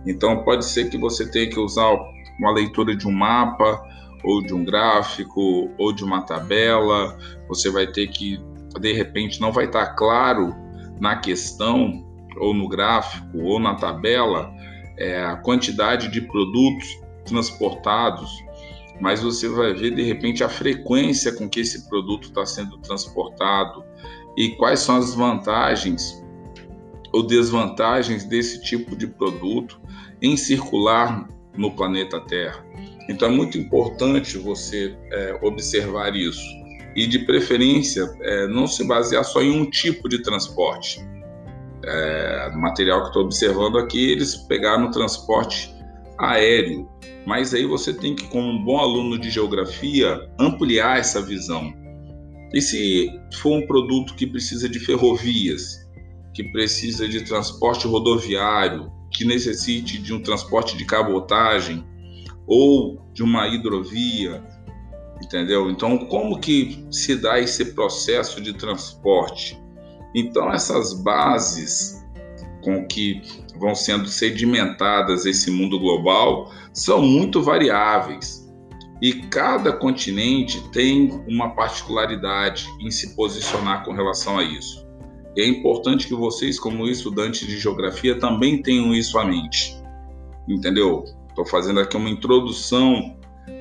Então 0.06 0.42
pode 0.44 0.64
ser 0.64 0.88
que 0.88 0.99
você 0.99 1.30
tenha 1.30 1.49
que 1.49 1.59
usar 1.59 1.94
uma 2.38 2.52
leitura 2.52 2.97
de 2.97 3.06
um 3.06 3.12
mapa 3.12 3.83
ou 4.23 4.42
de 4.42 4.54
um 4.54 4.64
gráfico 4.64 5.71
ou 5.78 5.92
de 5.92 6.04
uma 6.04 6.23
tabela. 6.23 7.18
Você 7.49 7.71
vai 7.71 7.87
ter 7.87 8.09
que 8.09 8.40
de 8.80 8.92
repente 8.92 9.40
não 9.40 9.52
vai 9.52 9.66
estar 9.66 9.94
claro 9.94 10.54
na 11.00 11.16
questão 11.16 12.04
ou 12.38 12.52
no 12.52 12.68
gráfico 12.68 13.38
ou 13.38 13.61
na 13.61 13.75
tabela 13.75 14.52
é, 14.97 15.25
a 15.25 15.37
quantidade 15.37 16.09
de 16.09 16.21
produtos 16.21 16.99
transportados, 17.25 18.31
mas 19.01 19.23
você 19.23 19.49
vai 19.49 19.75
ver 19.75 19.95
de 19.95 20.03
repente 20.03 20.45
a 20.45 20.49
frequência 20.49 21.33
com 21.33 21.49
que 21.49 21.61
esse 21.61 21.89
produto 21.89 22.29
está 22.29 22.47
sendo 22.47 22.79
transportado 22.79 23.85
e 24.37 24.51
quais 24.51 24.81
são 24.81 24.97
as 24.97 25.15
vantagens 25.15 26.23
ou 27.13 27.23
desvantagens 27.23 28.25
desse 28.25 28.61
tipo 28.63 28.97
de 28.97 29.07
produto 29.07 29.81
em 30.21 30.37
circular 30.37 31.29
no 31.57 31.71
planeta 31.71 32.21
Terra. 32.21 32.65
Então 33.09 33.29
é 33.29 33.31
muito 33.31 33.59
importante 33.59 34.39
você 34.39 34.97
é, 35.11 35.39
observar 35.43 36.17
isso 36.17 36.65
e, 36.97 37.07
de 37.07 37.21
preferência, 37.21 38.09
é, 38.21 38.47
não 38.49 38.67
se 38.67 38.87
basear 38.87 39.25
só 39.25 39.43
em 39.43 39.51
um 39.51 39.69
tipo 39.69 40.09
de 40.09 40.23
transporte. 40.23 41.05
É, 41.87 42.50
material 42.55 43.03
que 43.03 43.07
estou 43.09 43.25
observando 43.25 43.79
aqui, 43.79 44.12
eles 44.12 44.37
pegaram 44.37 44.87
o 44.87 44.91
transporte 44.91 45.75
aéreo, 46.19 46.88
mas 47.26 47.53
aí 47.53 47.67
você 47.67 47.93
tem 47.93 48.14
que, 48.14 48.26
como 48.29 48.49
um 48.49 48.64
bom 48.64 48.79
aluno 48.79 49.19
de 49.19 49.31
geografia, 49.31 50.29
ampliar 50.38 50.99
essa 50.99 51.21
visão. 51.21 51.73
E 52.53 52.61
se 52.61 53.11
for 53.41 53.59
um 53.59 53.67
produto 53.67 54.14
que 54.14 54.26
precisa 54.26 54.69
de 54.69 54.79
ferrovias, 54.79 55.85
que 56.33 56.45
precisa 56.45 57.09
de 57.09 57.23
transporte 57.23 57.87
rodoviário, 57.87 58.93
que 59.12 59.25
necessite 59.25 59.99
de 59.99 60.12
um 60.12 60.21
transporte 60.21 60.76
de 60.76 60.85
cabotagem 60.85 61.85
ou 62.47 63.00
de 63.12 63.23
uma 63.23 63.49
hidrovia, 63.49 64.43
entendeu? 65.23 65.71
Então, 65.71 65.99
como 65.99 66.41
que 66.41 66.87
se 66.91 67.17
dá 67.17 67.41
esse 67.41 67.75
processo 67.75 68.41
de 68.41 68.53
transporte? 68.53 69.59
Então, 70.14 70.52
essas 70.52 70.92
bases 71.02 72.04
com 72.62 72.87
que 72.87 73.21
vão 73.59 73.75
sendo 73.75 74.09
sedimentadas 74.09 75.26
esse 75.26 75.50
mundo 75.50 75.78
global 75.78 76.50
são 76.73 77.02
muito 77.02 77.42
variáveis. 77.42 78.44
E 79.02 79.12
cada 79.12 79.73
continente 79.73 80.62
tem 80.71 81.23
uma 81.28 81.54
particularidade 81.54 82.66
em 82.80 82.90
se 82.90 83.14
posicionar 83.14 83.85
com 83.85 83.92
relação 83.92 84.38
a 84.38 84.44
isso. 84.44 84.87
E 85.37 85.42
é 85.42 85.47
importante 85.47 86.06
que 86.06 86.14
vocês, 86.14 86.59
como 86.59 86.88
estudantes 86.88 87.47
de 87.47 87.59
geografia, 87.59 88.18
também 88.18 88.62
tenham 88.62 88.94
isso 88.94 89.18
à 89.18 89.25
mente. 89.25 89.76
Entendeu? 90.49 91.04
Estou 91.28 91.44
fazendo 91.44 91.80
aqui 91.80 91.97
uma 91.97 92.09
introdução 92.09 93.16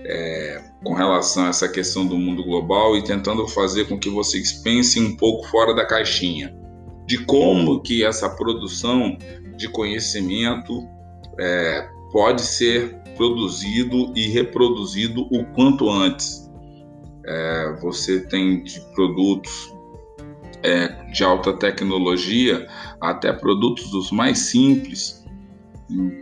é, 0.06 0.62
com 0.84 0.94
relação 0.94 1.46
a 1.46 1.50
essa 1.50 1.68
questão 1.68 2.06
do 2.06 2.18
mundo 2.18 2.44
global 2.44 2.98
e 2.98 3.04
tentando 3.04 3.48
fazer 3.48 3.88
com 3.88 3.98
que 3.98 4.10
vocês 4.10 4.52
pensem 4.52 5.06
um 5.06 5.18
pouco 5.18 5.48
fora 5.48 5.74
da 5.74 5.86
caixinha 5.86 6.54
de 7.06 7.18
como 7.26 7.82
que 7.82 8.04
essa 8.04 8.30
produção 8.30 9.18
de 9.58 9.68
conhecimento 9.70 10.88
é, 11.40 11.88
pode 12.12 12.42
ser 12.42 12.96
produzido 13.16 14.12
e 14.16 14.28
reproduzido 14.28 15.28
o 15.32 15.46
quanto 15.54 15.90
antes. 15.90 16.50
É, 17.26 17.78
você 17.82 18.22
tem 18.22 18.64
de 18.64 18.80
produtos 18.94 19.74
é, 20.62 20.88
de 21.12 21.24
alta 21.24 21.54
tecnologia 21.54 22.68
até 23.00 23.32
produtos 23.32 23.92
dos 23.92 24.12
mais 24.12 24.40
simples. 24.40 25.24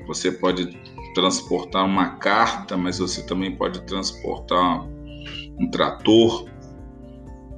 Você 0.08 0.32
pode 0.32 0.78
transportar 1.14 1.86
uma 1.86 2.18
carta, 2.18 2.78
mas 2.78 3.00
você 3.00 3.24
também 3.24 3.56
pode 3.56 3.82
transportar 3.82 4.86
um 5.60 5.70
trator, 5.70 6.46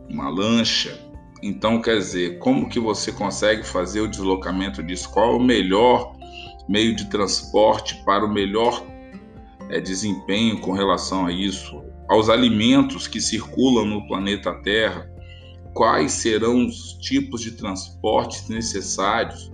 uma 0.09 0.29
lancha. 0.29 0.99
Então, 1.41 1.81
quer 1.81 1.97
dizer, 1.97 2.39
como 2.39 2.69
que 2.69 2.79
você 2.79 3.11
consegue 3.11 3.65
fazer 3.65 4.01
o 4.01 4.07
deslocamento 4.07 4.81
disso? 4.81 5.09
Qual 5.11 5.33
é 5.33 5.35
o 5.35 5.43
melhor 5.43 6.15
meio 6.67 6.95
de 6.95 7.09
transporte 7.09 8.01
para 8.05 8.25
o 8.25 8.33
melhor 8.33 8.85
é, 9.69 9.79
desempenho 9.79 10.59
com 10.61 10.71
relação 10.71 11.25
a 11.25 11.31
isso? 11.31 11.83
Aos 12.07 12.29
alimentos 12.29 13.07
que 13.07 13.19
circulam 13.19 13.85
no 13.85 14.07
planeta 14.07 14.53
Terra, 14.61 15.09
quais 15.73 16.11
serão 16.13 16.65
os 16.65 16.93
tipos 16.93 17.41
de 17.41 17.51
transportes 17.51 18.47
necessários 18.47 19.51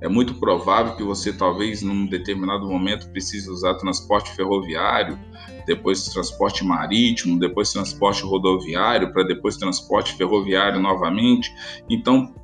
é 0.00 0.08
muito 0.08 0.34
provável 0.34 0.96
que 0.96 1.02
você 1.02 1.32
talvez 1.32 1.82
num 1.82 2.06
determinado 2.06 2.66
momento 2.66 3.10
precise 3.10 3.50
usar 3.50 3.74
transporte 3.74 4.32
ferroviário, 4.34 5.18
depois 5.66 6.04
transporte 6.06 6.64
marítimo, 6.64 7.38
depois 7.38 7.72
transporte 7.72 8.22
rodoviário, 8.22 9.12
para 9.12 9.24
depois 9.24 9.56
transporte 9.56 10.14
ferroviário 10.14 10.80
novamente. 10.80 11.52
Então, 11.88 12.34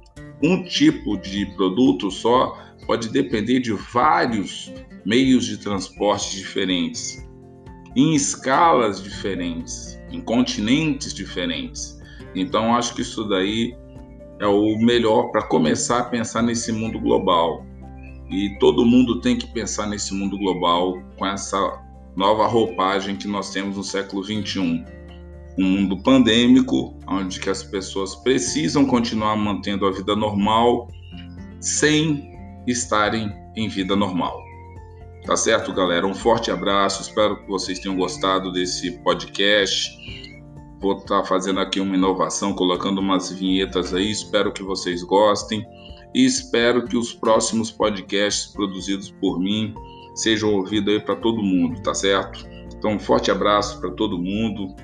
um 0.42 0.62
tipo 0.64 1.16
de 1.16 1.46
produto 1.56 2.10
só 2.10 2.58
pode 2.86 3.08
depender 3.08 3.60
de 3.60 3.72
vários 3.72 4.72
meios 5.04 5.46
de 5.46 5.56
transporte 5.56 6.36
diferentes, 6.36 7.26
em 7.96 8.14
escalas 8.14 9.02
diferentes, 9.02 9.98
em 10.10 10.20
continentes 10.20 11.14
diferentes. 11.14 11.96
Então, 12.34 12.74
acho 12.76 12.94
que 12.94 13.00
isso 13.00 13.24
daí 13.24 13.74
é 14.38 14.46
o 14.46 14.78
melhor 14.78 15.30
para 15.30 15.42
começar 15.42 15.98
a 16.00 16.04
pensar 16.04 16.42
nesse 16.42 16.72
mundo 16.72 16.98
global. 16.98 17.64
E 18.30 18.56
todo 18.58 18.84
mundo 18.84 19.20
tem 19.20 19.36
que 19.36 19.46
pensar 19.52 19.86
nesse 19.86 20.12
mundo 20.12 20.36
global 20.36 21.00
com 21.16 21.26
essa 21.26 21.56
nova 22.16 22.46
roupagem 22.46 23.16
que 23.16 23.28
nós 23.28 23.50
temos 23.50 23.76
no 23.76 23.84
século 23.84 24.22
21. 24.22 24.84
Um 25.58 25.64
mundo 25.64 26.02
pandêmico, 26.02 26.98
onde 27.06 27.40
que 27.40 27.48
as 27.48 27.62
pessoas 27.62 28.16
precisam 28.16 28.84
continuar 28.84 29.36
mantendo 29.36 29.86
a 29.86 29.92
vida 29.92 30.14
normal 30.14 30.88
sem 31.60 32.30
estarem 32.66 33.32
em 33.56 33.68
vida 33.68 33.96
normal. 33.96 34.46
Tá 35.24 35.36
certo, 35.36 35.72
galera? 35.72 36.06
Um 36.06 36.14
forte 36.14 36.50
abraço. 36.50 37.02
Espero 37.02 37.40
que 37.40 37.48
vocês 37.48 37.78
tenham 37.78 37.96
gostado 37.96 38.52
desse 38.52 38.92
podcast. 39.02 40.25
Vou 40.86 40.98
estar 40.98 41.22
tá 41.22 41.24
fazendo 41.24 41.58
aqui 41.58 41.80
uma 41.80 41.96
inovação, 41.96 42.52
colocando 42.52 43.00
umas 43.00 43.32
vinhetas 43.32 43.92
aí. 43.92 44.08
Espero 44.08 44.52
que 44.52 44.62
vocês 44.62 45.02
gostem 45.02 45.66
e 46.14 46.24
espero 46.24 46.84
que 46.84 46.96
os 46.96 47.12
próximos 47.12 47.72
podcasts 47.72 48.52
produzidos 48.52 49.10
por 49.10 49.40
mim 49.40 49.74
sejam 50.14 50.54
ouvidos 50.54 50.94
aí 50.94 51.00
para 51.00 51.16
todo 51.16 51.42
mundo, 51.42 51.82
tá 51.82 51.92
certo? 51.92 52.46
Então, 52.72 52.92
um 52.92 53.00
forte 53.00 53.32
abraço 53.32 53.80
para 53.80 53.90
todo 53.90 54.16
mundo, 54.16 54.76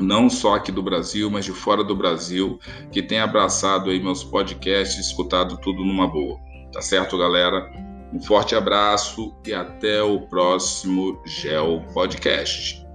não 0.00 0.28
só 0.28 0.56
aqui 0.56 0.72
do 0.72 0.82
Brasil, 0.82 1.30
mas 1.30 1.44
de 1.44 1.52
fora 1.52 1.84
do 1.84 1.94
Brasil, 1.94 2.58
que 2.90 3.00
tem 3.00 3.20
abraçado 3.20 3.88
aí 3.90 4.02
meus 4.02 4.24
podcasts, 4.24 4.98
escutado 4.98 5.58
tudo 5.58 5.84
numa 5.84 6.08
boa. 6.08 6.40
Tá 6.72 6.82
certo, 6.82 7.16
galera? 7.16 7.70
Um 8.12 8.20
forte 8.20 8.56
abraço 8.56 9.32
e 9.46 9.54
até 9.54 10.02
o 10.02 10.22
próximo 10.22 11.22
Gel 11.24 11.84
Podcast. 11.94 12.89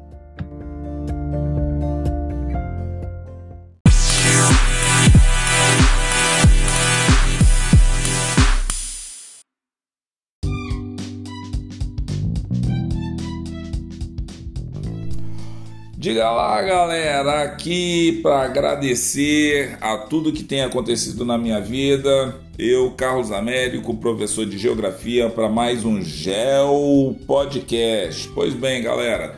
Diga 16.15 16.31
lá, 16.31 16.61
galera, 16.61 17.43
aqui 17.43 18.21
para 18.23 18.43
agradecer 18.43 19.77
a 19.81 19.97
tudo 19.97 20.31
que 20.31 20.43
tem 20.43 20.61
acontecido 20.61 21.25
na 21.25 21.37
minha 21.37 21.59
vida. 21.59 22.39
Eu, 22.57 22.89
Carlos 22.91 23.33
Américo, 23.33 23.93
professor 23.97 24.45
de 24.45 24.57
Geografia, 24.57 25.29
para 25.29 25.49
mais 25.49 25.83
um 25.83 26.01
Geo 26.01 27.17
Podcast. 27.27 28.29
Pois 28.33 28.53
bem, 28.53 28.81
galera, 28.81 29.37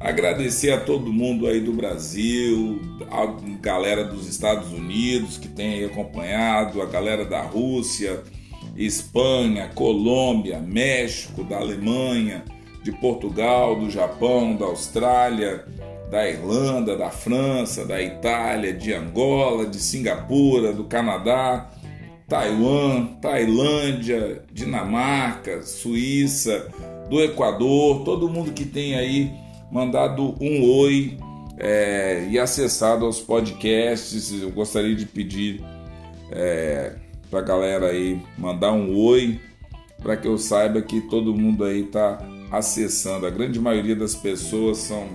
agradecer 0.00 0.72
a 0.72 0.80
todo 0.80 1.12
mundo 1.12 1.46
aí 1.46 1.60
do 1.60 1.72
Brasil, 1.72 2.80
a 3.08 3.26
galera 3.60 4.02
dos 4.02 4.26
Estados 4.26 4.72
Unidos 4.72 5.38
que 5.38 5.46
tem 5.46 5.84
acompanhado, 5.84 6.82
a 6.82 6.86
galera 6.86 7.24
da 7.24 7.42
Rússia, 7.42 8.20
Espanha, 8.76 9.70
Colômbia, 9.76 10.58
México, 10.58 11.44
da 11.44 11.58
Alemanha, 11.58 12.42
de 12.82 12.90
Portugal, 12.90 13.76
do 13.76 13.88
Japão, 13.88 14.56
da 14.56 14.64
Austrália 14.66 15.64
da 16.10 16.28
Irlanda, 16.28 16.96
da 16.96 17.10
França, 17.10 17.84
da 17.84 18.00
Itália, 18.00 18.72
de 18.72 18.92
Angola, 18.92 19.66
de 19.66 19.78
Singapura, 19.78 20.72
do 20.72 20.84
Canadá, 20.84 21.68
Taiwan, 22.28 23.06
Tailândia, 23.20 24.42
Dinamarca, 24.52 25.62
Suíça, 25.62 26.68
do 27.08 27.20
Equador, 27.20 28.04
todo 28.04 28.28
mundo 28.28 28.52
que 28.52 28.64
tem 28.64 28.96
aí 28.96 29.32
mandado 29.70 30.34
um 30.40 30.62
oi 30.64 31.18
é, 31.58 32.26
e 32.30 32.38
acessado 32.38 33.04
aos 33.04 33.20
podcasts. 33.20 34.32
Eu 34.32 34.50
gostaria 34.50 34.94
de 34.94 35.06
pedir 35.06 35.62
é, 36.30 36.94
para 37.30 37.40
a 37.40 37.42
galera 37.42 37.86
aí 37.86 38.20
mandar 38.36 38.72
um 38.72 38.96
oi 38.96 39.40
para 40.02 40.16
que 40.16 40.28
eu 40.28 40.38
saiba 40.38 40.80
que 40.82 41.00
todo 41.02 41.34
mundo 41.34 41.64
aí 41.64 41.82
está 41.82 42.18
acessando. 42.50 43.26
A 43.26 43.30
grande 43.30 43.58
maioria 43.58 43.96
das 43.96 44.14
pessoas 44.14 44.78
são 44.78 45.08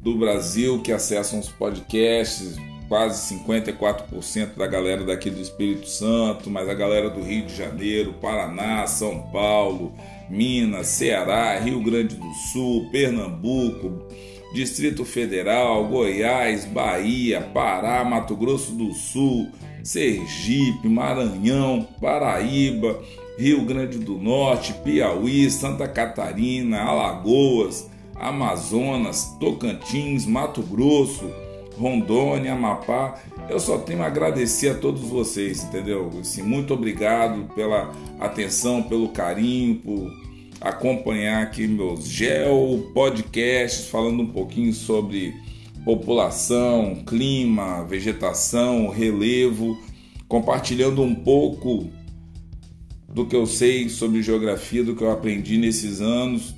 do 0.00 0.16
Brasil 0.16 0.80
que 0.80 0.92
acessam 0.92 1.38
os 1.38 1.48
podcasts, 1.48 2.56
quase 2.88 3.34
54% 3.34 4.56
da 4.56 4.66
galera 4.66 5.04
daqui 5.04 5.30
do 5.30 5.40
Espírito 5.40 5.88
Santo, 5.88 6.50
mas 6.50 6.68
a 6.68 6.74
galera 6.74 7.10
do 7.10 7.22
Rio 7.22 7.46
de 7.46 7.54
Janeiro, 7.54 8.14
Paraná, 8.14 8.86
São 8.86 9.22
Paulo, 9.30 9.92
Minas, 10.28 10.86
Ceará, 10.88 11.58
Rio 11.58 11.82
Grande 11.82 12.16
do 12.16 12.32
Sul, 12.52 12.88
Pernambuco, 12.90 14.06
Distrito 14.54 15.04
Federal, 15.04 15.86
Goiás, 15.86 16.64
Bahia, 16.64 17.40
Pará, 17.40 18.04
Mato 18.04 18.34
Grosso 18.34 18.72
do 18.72 18.92
Sul, 18.92 19.48
Sergipe, 19.84 20.88
Maranhão, 20.88 21.86
Paraíba, 22.00 23.00
Rio 23.38 23.64
Grande 23.64 23.98
do 23.98 24.18
Norte, 24.18 24.72
Piauí, 24.84 25.50
Santa 25.50 25.86
Catarina, 25.86 26.80
Alagoas, 26.80 27.89
Amazonas, 28.20 29.36
Tocantins, 29.40 30.26
Mato 30.26 30.62
Grosso, 30.62 31.30
Rondônia, 31.78 32.52
Amapá. 32.52 33.18
Eu 33.48 33.58
só 33.58 33.78
tenho 33.78 34.02
a 34.02 34.06
agradecer 34.06 34.68
a 34.68 34.74
todos 34.74 35.00
vocês, 35.00 35.64
entendeu? 35.64 36.10
Assim, 36.20 36.42
muito 36.42 36.74
obrigado 36.74 37.52
pela 37.54 37.90
atenção, 38.18 38.82
pelo 38.82 39.08
carinho, 39.08 39.76
por 39.76 40.12
acompanhar 40.60 41.42
aqui 41.42 41.66
meus 41.66 42.06
gel 42.06 42.90
podcasts 42.92 43.86
falando 43.86 44.22
um 44.22 44.26
pouquinho 44.26 44.74
sobre 44.74 45.34
população, 45.86 47.02
clima, 47.06 47.82
vegetação, 47.84 48.88
relevo, 48.88 49.78
compartilhando 50.28 51.02
um 51.02 51.14
pouco 51.14 51.88
do 53.08 53.24
que 53.24 53.34
eu 53.34 53.46
sei 53.46 53.88
sobre 53.88 54.22
geografia, 54.22 54.84
do 54.84 54.94
que 54.94 55.02
eu 55.02 55.10
aprendi 55.10 55.56
nesses 55.56 56.02
anos 56.02 56.54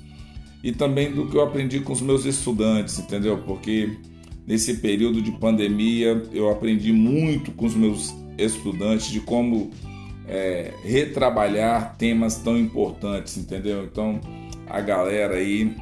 e 0.63 0.71
também 0.71 1.11
do 1.11 1.27
que 1.27 1.35
eu 1.35 1.41
aprendi 1.41 1.81
com 1.81 1.91
os 1.91 2.01
meus 2.01 2.23
estudantes, 2.23 2.97
entendeu? 2.97 3.37
Porque 3.39 3.97
nesse 4.47 4.77
período 4.77 5.21
de 5.21 5.31
pandemia 5.33 6.23
eu 6.31 6.49
aprendi 6.49 6.93
muito 6.93 7.51
com 7.51 7.65
os 7.65 7.75
meus 7.75 8.15
estudantes 8.37 9.11
de 9.11 9.19
como 9.19 9.71
é, 10.27 10.73
retrabalhar 10.83 11.97
temas 11.97 12.37
tão 12.37 12.57
importantes, 12.57 13.37
entendeu? 13.37 13.83
Então, 13.83 14.21
a 14.67 14.79
galera 14.79 15.35
aí 15.35 15.75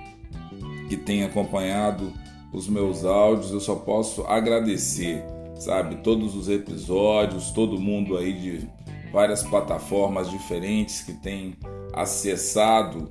que 0.89 0.97
tem 0.97 1.23
acompanhado 1.23 2.11
os 2.51 2.67
meus 2.67 3.05
áudios, 3.05 3.51
eu 3.51 3.61
só 3.61 3.75
posso 3.75 4.23
agradecer, 4.23 5.23
sabe? 5.55 5.97
Todos 5.97 6.35
os 6.35 6.49
episódios, 6.49 7.51
todo 7.51 7.79
mundo 7.79 8.17
aí 8.17 8.33
de 8.33 8.67
várias 9.13 9.43
plataformas 9.43 10.29
diferentes 10.29 11.01
que 11.01 11.13
tem 11.13 11.55
acessado. 11.93 13.09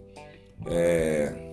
É, 0.67 1.50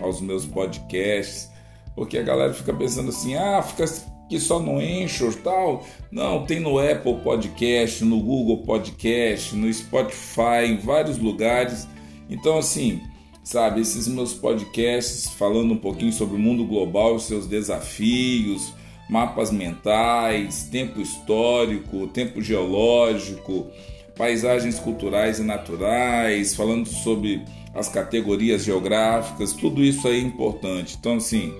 aos 0.00 0.20
meus 0.20 0.46
podcasts, 0.46 1.50
porque 1.94 2.18
a 2.18 2.22
galera 2.22 2.54
fica 2.54 2.72
pensando 2.72 3.10
assim, 3.10 3.34
ah, 3.34 3.62
fica 3.62 3.84
que 4.28 4.38
só 4.38 4.60
no 4.60 4.78
Anchor 4.78 5.34
tal. 5.42 5.84
Não, 6.12 6.44
tem 6.44 6.60
no 6.60 6.78
Apple 6.78 7.16
Podcast, 7.24 8.04
no 8.04 8.20
Google 8.20 8.58
Podcast, 8.58 9.56
no 9.56 9.72
Spotify, 9.72 10.66
em 10.66 10.76
vários 10.76 11.18
lugares. 11.18 11.88
Então, 12.28 12.58
assim, 12.58 13.00
sabe, 13.42 13.80
esses 13.80 14.06
meus 14.06 14.34
podcasts 14.34 15.30
falando 15.30 15.72
um 15.72 15.78
pouquinho 15.78 16.12
sobre 16.12 16.36
o 16.36 16.38
mundo 16.38 16.64
global, 16.66 17.18
seus 17.18 17.46
desafios, 17.46 18.72
mapas 19.08 19.50
mentais, 19.50 20.68
tempo 20.70 21.00
histórico, 21.00 22.06
tempo 22.08 22.42
geológico, 22.42 23.66
paisagens 24.14 24.78
culturais 24.78 25.38
e 25.38 25.42
naturais, 25.42 26.54
falando 26.54 26.86
sobre 26.86 27.42
as 27.74 27.88
categorias 27.88 28.64
geográficas, 28.64 29.52
tudo 29.52 29.82
isso 29.82 30.06
aí 30.08 30.18
é 30.18 30.22
importante. 30.22 30.96
Então, 30.98 31.16
assim, 31.16 31.52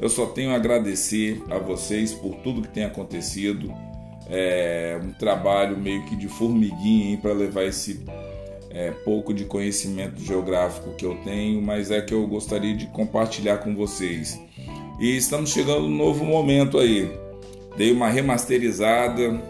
eu 0.00 0.08
só 0.08 0.26
tenho 0.26 0.50
a 0.50 0.56
agradecer 0.56 1.42
a 1.48 1.58
vocês 1.58 2.12
por 2.12 2.34
tudo 2.36 2.62
que 2.62 2.68
tem 2.68 2.84
acontecido. 2.84 3.72
É 4.28 5.00
um 5.02 5.12
trabalho 5.12 5.78
meio 5.78 6.04
que 6.04 6.16
de 6.16 6.28
formiguinha 6.28 7.16
para 7.18 7.32
levar 7.32 7.64
esse 7.64 8.04
é, 8.70 8.90
pouco 8.90 9.34
de 9.34 9.44
conhecimento 9.44 10.20
geográfico 10.22 10.94
que 10.94 11.04
eu 11.04 11.16
tenho, 11.16 11.60
mas 11.60 11.90
é 11.90 12.00
que 12.00 12.14
eu 12.14 12.26
gostaria 12.26 12.74
de 12.74 12.86
compartilhar 12.86 13.58
com 13.58 13.74
vocês. 13.74 14.40
E 14.98 15.16
estamos 15.16 15.50
chegando 15.50 15.82
num 15.82 15.96
novo 15.96 16.24
momento 16.24 16.78
aí. 16.78 17.10
Dei 17.76 17.92
uma 17.92 18.08
remasterizada 18.08 19.40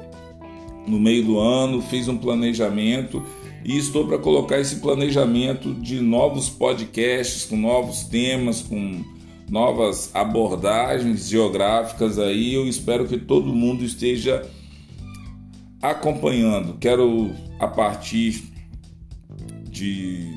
no 0.87 0.99
meio 0.99 1.25
do 1.25 1.39
ano, 1.39 1.81
fiz 1.83 2.09
um 2.09 2.19
planejamento 2.19 3.25
e 3.65 3.79
estou 3.79 4.07
para 4.07 4.19
colocar 4.19 4.59
esse 4.59 4.77
planejamento 4.77 5.73
de 5.75 6.01
novos 6.01 6.49
podcasts 6.49 7.45
com 7.45 7.57
novos 7.57 8.05
temas, 8.05 8.61
com 8.63 9.05
novas 9.49 10.11
abordagens 10.15 11.29
geográficas 11.29 12.19
aí. 12.19 12.55
Eu 12.55 12.67
espero 12.67 13.07
que 13.07 13.19
todo 13.19 13.55
mundo 13.55 13.85
esteja 13.85 14.49
acompanhando. 15.81 16.79
Quero 16.79 17.31
a 17.59 17.69
partir 17.69 18.45
de 19.69 20.33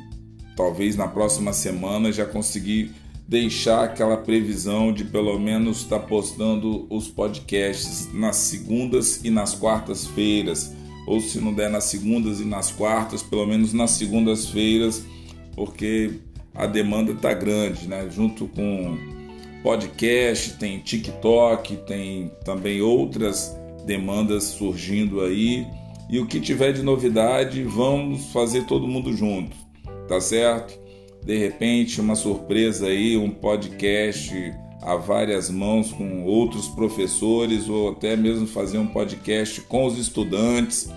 talvez 0.55 0.95
na 0.95 1.07
próxima 1.07 1.53
semana 1.53 2.11
já 2.11 2.25
conseguir 2.25 2.91
deixar 3.27 3.83
aquela 3.83 4.17
previsão 4.17 4.93
de 4.93 5.03
pelo 5.03 5.39
menos 5.39 5.81
estar 5.81 5.99
tá 5.99 6.05
postando 6.05 6.85
os 6.89 7.07
podcasts 7.07 8.13
nas 8.13 8.35
segundas 8.35 9.23
e 9.23 9.31
nas 9.31 9.55
quartas-feiras, 9.55 10.74
ou 11.05 11.19
se 11.21 11.39
não 11.39 11.53
der 11.53 11.69
nas 11.69 11.85
segundas 11.85 12.39
e 12.39 12.45
nas 12.45 12.71
quartas, 12.71 13.21
pelo 13.21 13.45
menos 13.45 13.73
nas 13.73 13.91
segundas-feiras, 13.91 15.05
porque 15.55 16.11
a 16.53 16.65
demanda 16.65 17.11
está 17.11 17.33
grande, 17.33 17.87
né? 17.87 18.09
Junto 18.09 18.47
com 18.47 18.97
podcast, 19.61 20.57
tem 20.57 20.79
TikTok, 20.79 21.77
tem 21.87 22.31
também 22.43 22.81
outras 22.81 23.55
demandas 23.85 24.43
surgindo 24.43 25.21
aí. 25.21 25.65
E 26.09 26.19
o 26.19 26.27
que 26.27 26.39
tiver 26.39 26.71
de 26.71 26.83
novidade, 26.83 27.63
vamos 27.63 28.25
fazer 28.31 28.65
todo 28.65 28.87
mundo 28.87 29.11
junto, 29.11 29.55
tá 30.07 30.21
certo? 30.21 30.79
De 31.25 31.35
repente, 31.37 31.99
uma 31.99 32.15
surpresa 32.15 32.87
aí, 32.87 33.17
um 33.17 33.31
podcast 33.31 34.31
a 34.85 34.95
várias 34.95 35.49
mãos 35.49 35.91
com 35.91 36.23
outros 36.23 36.67
professores 36.67 37.67
ou 37.67 37.89
até 37.89 38.15
mesmo 38.15 38.45
fazer 38.45 38.77
um 38.77 38.85
podcast 38.85 39.61
com 39.61 39.85
os 39.85 39.97
estudantes. 39.97 40.87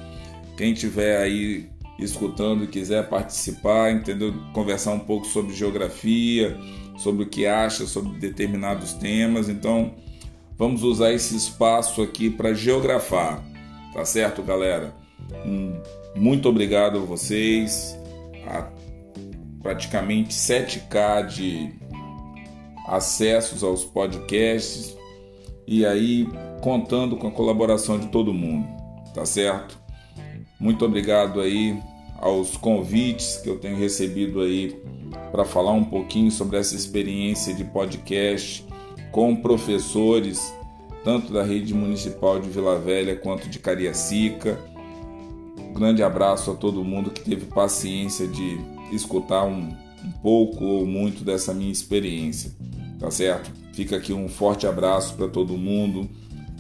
Quem 0.59 0.75
tiver 0.75 1.17
aí 1.23 1.71
escutando 1.99 2.65
e 2.65 2.67
quiser 2.67 3.09
participar, 3.09 3.91
entendeu? 3.91 4.35
Conversar 4.53 4.93
um 4.93 4.99
pouco 4.99 5.27
sobre 5.27 5.55
geografia, 5.55 6.55
sobre 6.99 7.25
o 7.25 7.29
que 7.29 7.47
acha 7.47 7.87
sobre 7.87 8.19
determinados 8.19 8.93
temas. 8.93 9.49
Então, 9.49 9.95
vamos 10.57 10.83
usar 10.83 11.13
esse 11.15 11.35
espaço 11.35 12.03
aqui 12.03 12.29
para 12.29 12.53
geografar. 12.53 13.43
Tá 13.95 14.05
certo, 14.05 14.43
galera? 14.43 14.95
muito 16.15 16.49
obrigado 16.49 16.99
a 16.99 17.03
vocês. 17.03 17.99
A 18.47 18.69
praticamente 19.63 20.35
7K 20.35 21.27
de 21.27 21.73
acessos 22.89 23.63
aos 23.63 23.85
podcasts 23.85 24.97
e 25.67 25.85
aí 25.85 26.29
contando 26.61 27.17
com 27.17 27.29
a 27.29 27.31
colaboração 27.31 27.99
de 27.99 28.09
todo 28.09 28.33
mundo, 28.33 28.67
tá 29.15 29.25
certo? 29.25 29.79
Muito 30.59 30.85
obrigado 30.85 31.41
aí 31.41 31.79
aos 32.19 32.57
convites 32.57 33.37
que 33.37 33.49
eu 33.49 33.59
tenho 33.59 33.77
recebido 33.77 34.41
aí 34.41 34.81
para 35.31 35.45
falar 35.45 35.73
um 35.73 35.85
pouquinho 35.85 36.31
sobre 36.31 36.57
essa 36.57 36.75
experiência 36.75 37.55
de 37.55 37.65
podcast 37.65 38.67
com 39.13 39.37
professores 39.37 40.53
tanto 41.05 41.33
da 41.33 41.43
rede 41.43 41.73
municipal 41.73 42.41
de 42.41 42.49
Vila 42.49 42.79
Velha 42.79 43.17
quanto 43.17 43.49
de 43.49 43.59
Cariacica. 43.59 44.59
Um 45.57 45.73
grande 45.73 46.03
abraço 46.03 46.51
a 46.51 46.55
todo 46.55 46.85
mundo 46.85 47.11
que 47.11 47.23
teve 47.23 47.47
paciência 47.47 48.27
de 48.27 48.59
escutar 48.93 49.45
um, 49.45 49.75
um 50.05 50.11
pouco 50.11 50.65
ou 50.65 50.87
muito 50.87 51.25
dessa 51.25 51.53
minha 51.53 51.73
experiência, 51.73 52.53
tá 52.99 53.11
certo? 53.11 53.53
Fica 53.73 53.97
aqui 53.97 54.13
um 54.13 54.29
forte 54.29 54.67
abraço 54.67 55.15
para 55.15 55.29
todo 55.29 55.57
mundo, 55.57 56.09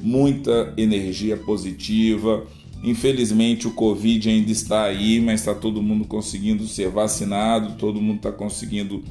muita 0.01 0.73
energia 0.77 1.37
positiva. 1.37 2.47
Infelizmente 2.83 3.67
o 3.67 3.73
Covid 3.73 4.29
ainda 4.29 4.53
está 4.53 4.85
aí, 4.85 5.21
mas 5.21 5.41
está 5.41 5.55
todo 5.55 5.83
mundo 5.83 6.05
conseguindo 6.05 6.67
ser 6.67 6.91
vacinado, 6.91 7.77
todo 7.77 8.01
mundo 8.01 8.19
está 8.19 8.31
conseguindo 8.31 9.03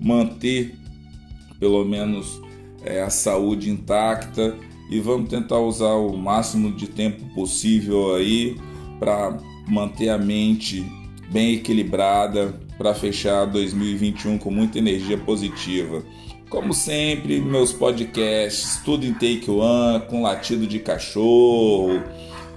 manter 0.00 0.74
pelo 1.58 1.84
menos 1.84 2.40
é, 2.82 3.02
a 3.02 3.10
saúde 3.10 3.68
intacta 3.68 4.56
e 4.90 4.98
vamos 4.98 5.28
tentar 5.28 5.60
usar 5.60 5.92
o 5.92 6.16
máximo 6.16 6.72
de 6.72 6.86
tempo 6.86 7.22
possível 7.34 8.14
aí 8.14 8.56
para 8.98 9.36
manter 9.68 10.08
a 10.08 10.18
mente 10.18 10.84
bem 11.30 11.54
equilibrada 11.54 12.58
para 12.80 12.94
fechar 12.94 13.44
2021 13.44 14.38
com 14.38 14.50
muita 14.50 14.78
energia 14.78 15.18
positiva. 15.18 16.02
Como 16.48 16.72
sempre, 16.72 17.38
meus 17.38 17.74
podcasts, 17.74 18.80
tudo 18.82 19.04
em 19.04 19.12
take 19.12 19.50
one, 19.50 20.00
com 20.08 20.22
latido 20.22 20.66
de 20.66 20.78
cachorro, 20.78 22.02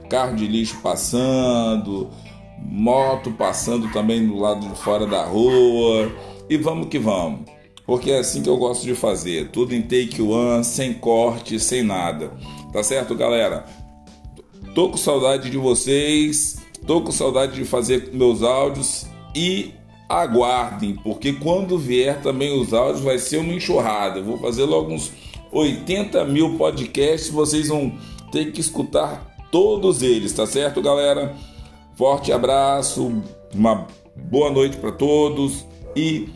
carro 0.09 0.37
de 0.37 0.47
lixo 0.47 0.79
passando, 0.81 2.09
moto 2.57 3.31
passando 3.31 3.91
também 3.91 4.25
do 4.25 4.39
lado 4.39 4.65
de 4.65 4.75
fora 4.77 5.05
da 5.05 5.25
rua. 5.25 6.09
E 6.49 6.55
vamos 6.55 6.87
que 6.87 6.97
vamos. 6.97 7.41
Porque 7.85 8.09
é 8.09 8.19
assim 8.19 8.41
que 8.41 8.47
eu 8.47 8.55
gosto 8.55 8.85
de 8.85 8.95
fazer, 8.95 9.49
tudo 9.49 9.75
em 9.75 9.81
take 9.81 10.21
one, 10.21 10.63
sem 10.63 10.93
corte, 10.93 11.59
sem 11.59 11.83
nada. 11.83 12.31
Tá 12.71 12.81
certo, 12.81 13.13
galera? 13.13 13.65
Tô 14.73 14.87
com 14.87 14.95
saudade 14.95 15.49
de 15.49 15.57
vocês. 15.57 16.63
Tô 16.87 17.01
com 17.01 17.11
saudade 17.11 17.55
de 17.55 17.65
fazer 17.65 18.11
meus 18.13 18.41
áudios 18.41 19.05
e 19.35 19.73
aguardem, 20.21 20.95
porque 21.03 21.33
quando 21.33 21.77
vier 21.77 22.21
também 22.21 22.59
os 22.59 22.73
áudios 22.73 23.03
vai 23.03 23.17
ser 23.17 23.37
uma 23.37 23.53
enxurrada. 23.53 24.21
vou 24.21 24.37
fazer 24.37 24.63
logo 24.65 24.93
uns 24.93 25.11
80 25.51 26.25
mil 26.25 26.57
podcasts, 26.57 27.29
vocês 27.29 27.67
vão 27.67 27.91
ter 28.31 28.51
que 28.51 28.61
escutar 28.61 29.33
todos 29.51 30.01
eles, 30.01 30.33
tá 30.33 30.45
certo, 30.45 30.81
galera? 30.81 31.35
Forte 31.95 32.31
abraço, 32.31 33.21
uma 33.53 33.87
boa 34.15 34.49
noite 34.49 34.77
para 34.77 34.91
todos 34.91 35.65
e 35.95 36.27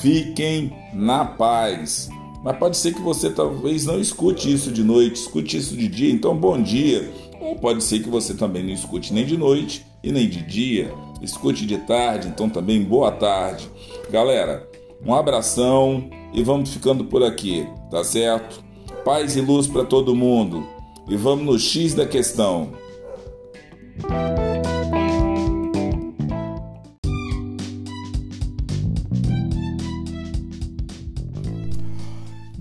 fiquem 0.00 0.72
na 0.92 1.24
paz. 1.24 2.08
Mas 2.44 2.58
pode 2.58 2.76
ser 2.76 2.94
que 2.94 3.00
você 3.00 3.30
talvez 3.30 3.86
não 3.86 3.98
escute 3.98 4.52
isso 4.52 4.70
de 4.70 4.84
noite, 4.84 5.16
escute 5.16 5.56
isso 5.56 5.76
de 5.76 5.88
dia, 5.88 6.12
então 6.12 6.36
bom 6.36 6.60
dia. 6.60 7.10
Ou 7.46 7.54
pode 7.54 7.84
ser 7.84 8.00
que 8.00 8.08
você 8.08 8.34
também 8.34 8.64
não 8.64 8.72
escute 8.72 9.14
nem 9.14 9.24
de 9.24 9.36
noite 9.36 9.86
e 10.02 10.10
nem 10.10 10.28
de 10.28 10.42
dia. 10.42 10.92
Escute 11.22 11.64
de 11.64 11.78
tarde, 11.78 12.26
então 12.26 12.50
também 12.50 12.82
boa 12.82 13.12
tarde. 13.12 13.70
Galera, 14.10 14.68
um 15.00 15.14
abração 15.14 16.10
e 16.34 16.42
vamos 16.42 16.74
ficando 16.74 17.04
por 17.04 17.22
aqui, 17.22 17.64
tá 17.88 18.02
certo? 18.02 18.64
Paz 19.04 19.36
e 19.36 19.40
luz 19.40 19.68
para 19.68 19.84
todo 19.84 20.12
mundo. 20.12 20.66
E 21.08 21.16
vamos 21.16 21.46
no 21.46 21.56
X 21.56 21.94
da 21.94 22.04
questão. 22.04 22.72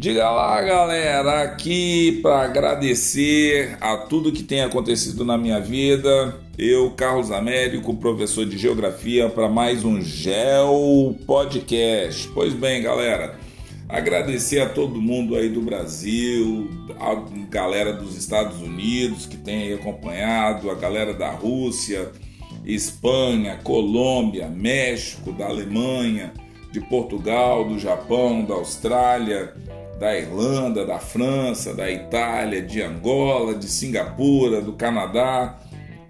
Diga 0.05 0.29
lá, 0.29 0.61
galera, 0.61 1.41
aqui 1.41 2.19
para 2.21 2.43
agradecer 2.43 3.75
a 3.81 3.97
tudo 3.97 4.31
que 4.31 4.43
tem 4.43 4.61
acontecido 4.61 5.25
na 5.25 5.35
minha 5.35 5.59
vida. 5.59 6.39
Eu, 6.55 6.91
Carlos 6.91 7.31
Américo, 7.31 7.91
professor 7.95 8.45
de 8.45 8.55
Geografia, 8.55 9.27
para 9.29 9.49
mais 9.49 9.83
um 9.83 9.99
Geo 9.99 11.15
Podcast. 11.25 12.29
Pois 12.35 12.53
bem, 12.53 12.83
galera, 12.83 13.39
agradecer 13.89 14.59
a 14.59 14.69
todo 14.69 15.01
mundo 15.01 15.35
aí 15.35 15.49
do 15.49 15.61
Brasil, 15.61 16.69
a 16.99 17.15
galera 17.49 17.91
dos 17.91 18.15
Estados 18.15 18.61
Unidos 18.61 19.25
que 19.25 19.37
tem 19.37 19.73
acompanhado, 19.73 20.69
a 20.69 20.75
galera 20.75 21.15
da 21.15 21.31
Rússia, 21.31 22.11
Espanha, 22.63 23.59
Colômbia, 23.63 24.49
México, 24.49 25.31
da 25.31 25.47
Alemanha, 25.47 26.31
de 26.71 26.79
Portugal, 26.81 27.67
do 27.67 27.79
Japão, 27.79 28.45
da 28.45 28.53
Austrália 28.53 29.64
da 29.99 30.17
Irlanda, 30.17 30.85
da 30.85 30.99
França, 30.99 31.73
da 31.73 31.89
Itália, 31.89 32.61
de 32.61 32.81
Angola, 32.81 33.55
de 33.55 33.67
Singapura, 33.67 34.61
do 34.61 34.73
Canadá, 34.73 35.57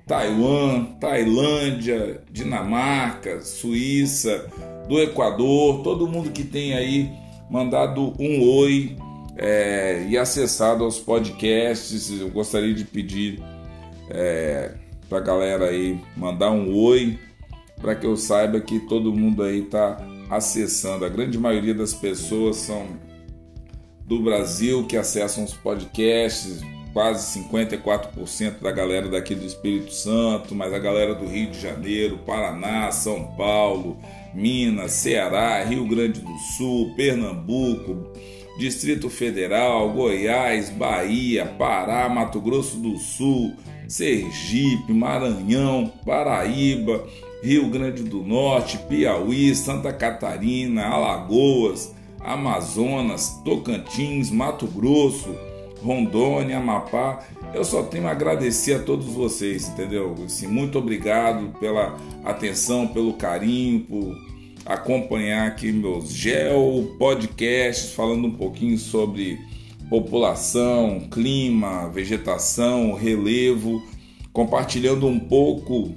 Taiwan, 0.07 0.85
Tailândia, 0.99 2.21
Dinamarca, 2.31 3.41
Suíça, 3.41 4.45
do 4.87 4.99
Equador, 4.99 5.81
todo 5.83 6.07
mundo 6.07 6.31
que 6.31 6.43
tem 6.43 6.73
aí 6.73 7.09
mandado 7.49 8.13
um 8.19 8.41
oi 8.47 8.95
é, 9.37 10.05
e 10.07 10.17
acessado 10.17 10.83
aos 10.83 10.99
podcasts. 10.99 12.11
Eu 12.19 12.29
gostaria 12.29 12.73
de 12.73 12.85
pedir 12.85 13.41
é, 14.09 14.73
para 15.09 15.19
a 15.19 15.21
galera 15.21 15.65
aí 15.69 15.99
mandar 16.15 16.51
um 16.51 16.75
oi 16.75 17.17
para 17.81 17.95
que 17.95 18.05
eu 18.05 18.15
saiba 18.15 18.59
que 18.59 18.79
todo 18.79 19.13
mundo 19.13 19.43
aí 19.43 19.61
está 19.61 19.97
acessando. 20.29 21.05
A 21.05 21.09
grande 21.09 21.37
maioria 21.37 21.73
das 21.73 21.93
pessoas 21.93 22.57
são 22.57 22.87
do 24.05 24.19
Brasil 24.19 24.85
que 24.85 24.95
acessam 24.95 25.43
os 25.43 25.53
podcasts, 25.53 26.61
quase 26.93 27.39
54% 27.39 28.61
da 28.61 28.71
galera 28.71 29.09
daqui 29.09 29.33
do 29.35 29.45
Espírito 29.45 29.91
Santo, 29.91 30.53
mas 30.53 30.73
a 30.73 30.79
galera 30.79 31.15
do 31.15 31.25
Rio 31.25 31.49
de 31.49 31.59
Janeiro, 31.59 32.19
Paraná, 32.19 32.91
São 32.91 33.35
Paulo, 33.35 33.97
Minas, 34.33 34.91
Ceará, 34.91 35.63
Rio 35.63 35.87
Grande 35.87 36.21
do 36.21 36.37
Sul, 36.57 36.93
Pernambuco, 36.95 38.11
Distrito 38.59 39.09
Federal, 39.09 39.91
Goiás, 39.91 40.69
Bahia, 40.69 41.45
Pará, 41.45 42.07
Mato 42.07 42.39
Grosso 42.39 42.77
do 42.77 42.97
Sul, 42.97 43.53
Sergipe, 43.87 44.93
Maranhão, 44.93 45.91
Paraíba, 46.05 47.05
Rio 47.43 47.69
Grande 47.69 48.03
do 48.03 48.23
Norte, 48.23 48.77
Piauí, 48.89 49.53
Santa 49.55 49.91
Catarina, 49.91 50.85
Alagoas, 50.85 51.94
Amazonas, 52.25 53.41
Tocantins, 53.45 54.31
Mato 54.31 54.65
Grosso, 54.65 55.35
Rondônia, 55.81 56.57
Amapá. 56.57 57.23
Eu 57.53 57.63
só 57.63 57.83
tenho 57.83 58.07
a 58.07 58.11
agradecer 58.11 58.73
a 58.73 58.79
todos 58.79 59.05
vocês, 59.05 59.69
entendeu? 59.69 60.15
Assim, 60.25 60.47
muito 60.47 60.79
obrigado 60.79 61.57
pela 61.59 61.95
atenção, 62.23 62.87
pelo 62.87 63.13
carinho, 63.13 63.81
por 63.81 64.17
acompanhar 64.65 65.47
aqui 65.47 65.71
meus 65.71 66.11
gel 66.11 66.95
podcasts 66.97 67.91
falando 67.91 68.25
um 68.25 68.35
pouquinho 68.35 68.79
sobre 68.79 69.39
população, 69.89 71.07
clima, 71.11 71.87
vegetação, 71.89 72.93
relevo, 72.93 73.83
compartilhando 74.33 75.05
um 75.05 75.19
pouco 75.19 75.93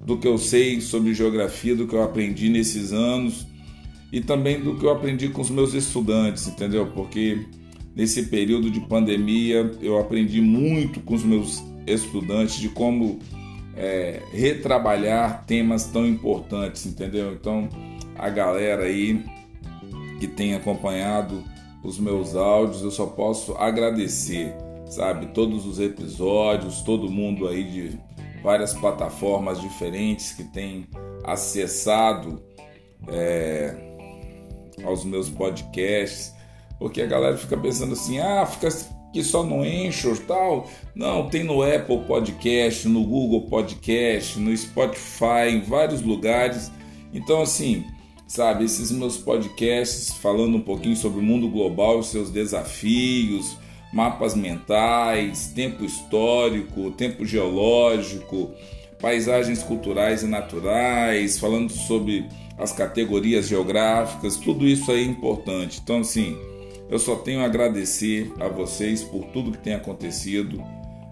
do 0.00 0.16
que 0.16 0.26
eu 0.26 0.38
sei 0.38 0.80
sobre 0.80 1.12
geografia, 1.12 1.76
do 1.76 1.86
que 1.86 1.94
eu 1.94 2.02
aprendi 2.02 2.48
nesses 2.48 2.92
anos 2.92 3.46
e 4.12 4.20
também 4.20 4.60
do 4.60 4.76
que 4.76 4.84
eu 4.84 4.90
aprendi 4.90 5.30
com 5.30 5.40
os 5.40 5.48
meus 5.48 5.72
estudantes, 5.72 6.46
entendeu? 6.46 6.86
Porque 6.88 7.46
nesse 7.96 8.24
período 8.24 8.70
de 8.70 8.80
pandemia 8.80 9.72
eu 9.80 9.98
aprendi 9.98 10.40
muito 10.42 11.00
com 11.00 11.14
os 11.14 11.24
meus 11.24 11.64
estudantes 11.86 12.56
de 12.60 12.68
como 12.68 13.18
é, 13.74 14.20
retrabalhar 14.30 15.44
temas 15.46 15.86
tão 15.86 16.06
importantes, 16.06 16.84
entendeu? 16.84 17.32
Então, 17.32 17.68
a 18.14 18.28
galera 18.28 18.84
aí 18.84 19.24
que 20.20 20.26
tem 20.26 20.54
acompanhado 20.54 21.42
os 21.82 21.98
meus 21.98 22.36
áudios, 22.36 22.82
eu 22.82 22.90
só 22.90 23.06
posso 23.06 23.54
agradecer, 23.54 24.54
sabe? 24.90 25.26
Todos 25.28 25.66
os 25.66 25.80
episódios, 25.80 26.82
todo 26.82 27.10
mundo 27.10 27.48
aí 27.48 27.64
de 27.64 27.98
várias 28.42 28.74
plataformas 28.74 29.60
diferentes 29.60 30.32
que 30.32 30.44
tem 30.44 30.86
acessado 31.24 32.42
é, 33.08 33.91
aos 34.84 35.04
meus 35.04 35.28
podcasts, 35.28 36.34
porque 36.78 37.02
a 37.02 37.06
galera 37.06 37.36
fica 37.36 37.56
pensando 37.56 37.92
assim, 37.92 38.18
ah, 38.18 38.46
fica 38.46 38.68
que 39.12 39.22
só 39.22 39.44
no 39.44 39.62
Anchor 39.62 40.18
tal. 40.26 40.68
Não, 40.94 41.28
tem 41.28 41.44
no 41.44 41.62
Apple 41.62 41.98
Podcast, 42.06 42.88
no 42.88 43.04
Google 43.04 43.42
Podcast, 43.42 44.38
no 44.38 44.56
Spotify, 44.56 45.50
em 45.50 45.60
vários 45.60 46.00
lugares. 46.00 46.72
Então, 47.12 47.42
assim, 47.42 47.84
sabe, 48.26 48.64
esses 48.64 48.90
meus 48.90 49.18
podcasts 49.18 50.14
falando 50.14 50.56
um 50.56 50.62
pouquinho 50.62 50.96
sobre 50.96 51.20
o 51.20 51.22
mundo 51.22 51.48
global 51.48 52.00
e 52.00 52.04
seus 52.04 52.30
desafios, 52.30 53.56
mapas 53.92 54.34
mentais, 54.34 55.52
tempo 55.54 55.84
histórico, 55.84 56.90
tempo 56.92 57.26
geológico, 57.26 58.50
paisagens 58.98 59.62
culturais 59.62 60.22
e 60.22 60.26
naturais, 60.26 61.38
falando 61.38 61.70
sobre 61.70 62.26
as 62.58 62.72
categorias 62.72 63.48
geográficas, 63.48 64.36
tudo 64.36 64.66
isso 64.66 64.90
aí 64.90 65.02
é 65.02 65.06
importante. 65.06 65.80
Então, 65.82 66.00
assim, 66.00 66.36
eu 66.88 66.98
só 66.98 67.16
tenho 67.16 67.40
a 67.40 67.44
agradecer 67.44 68.32
a 68.38 68.48
vocês 68.48 69.02
por 69.02 69.24
tudo 69.26 69.52
que 69.52 69.58
tem 69.58 69.74
acontecido. 69.74 70.62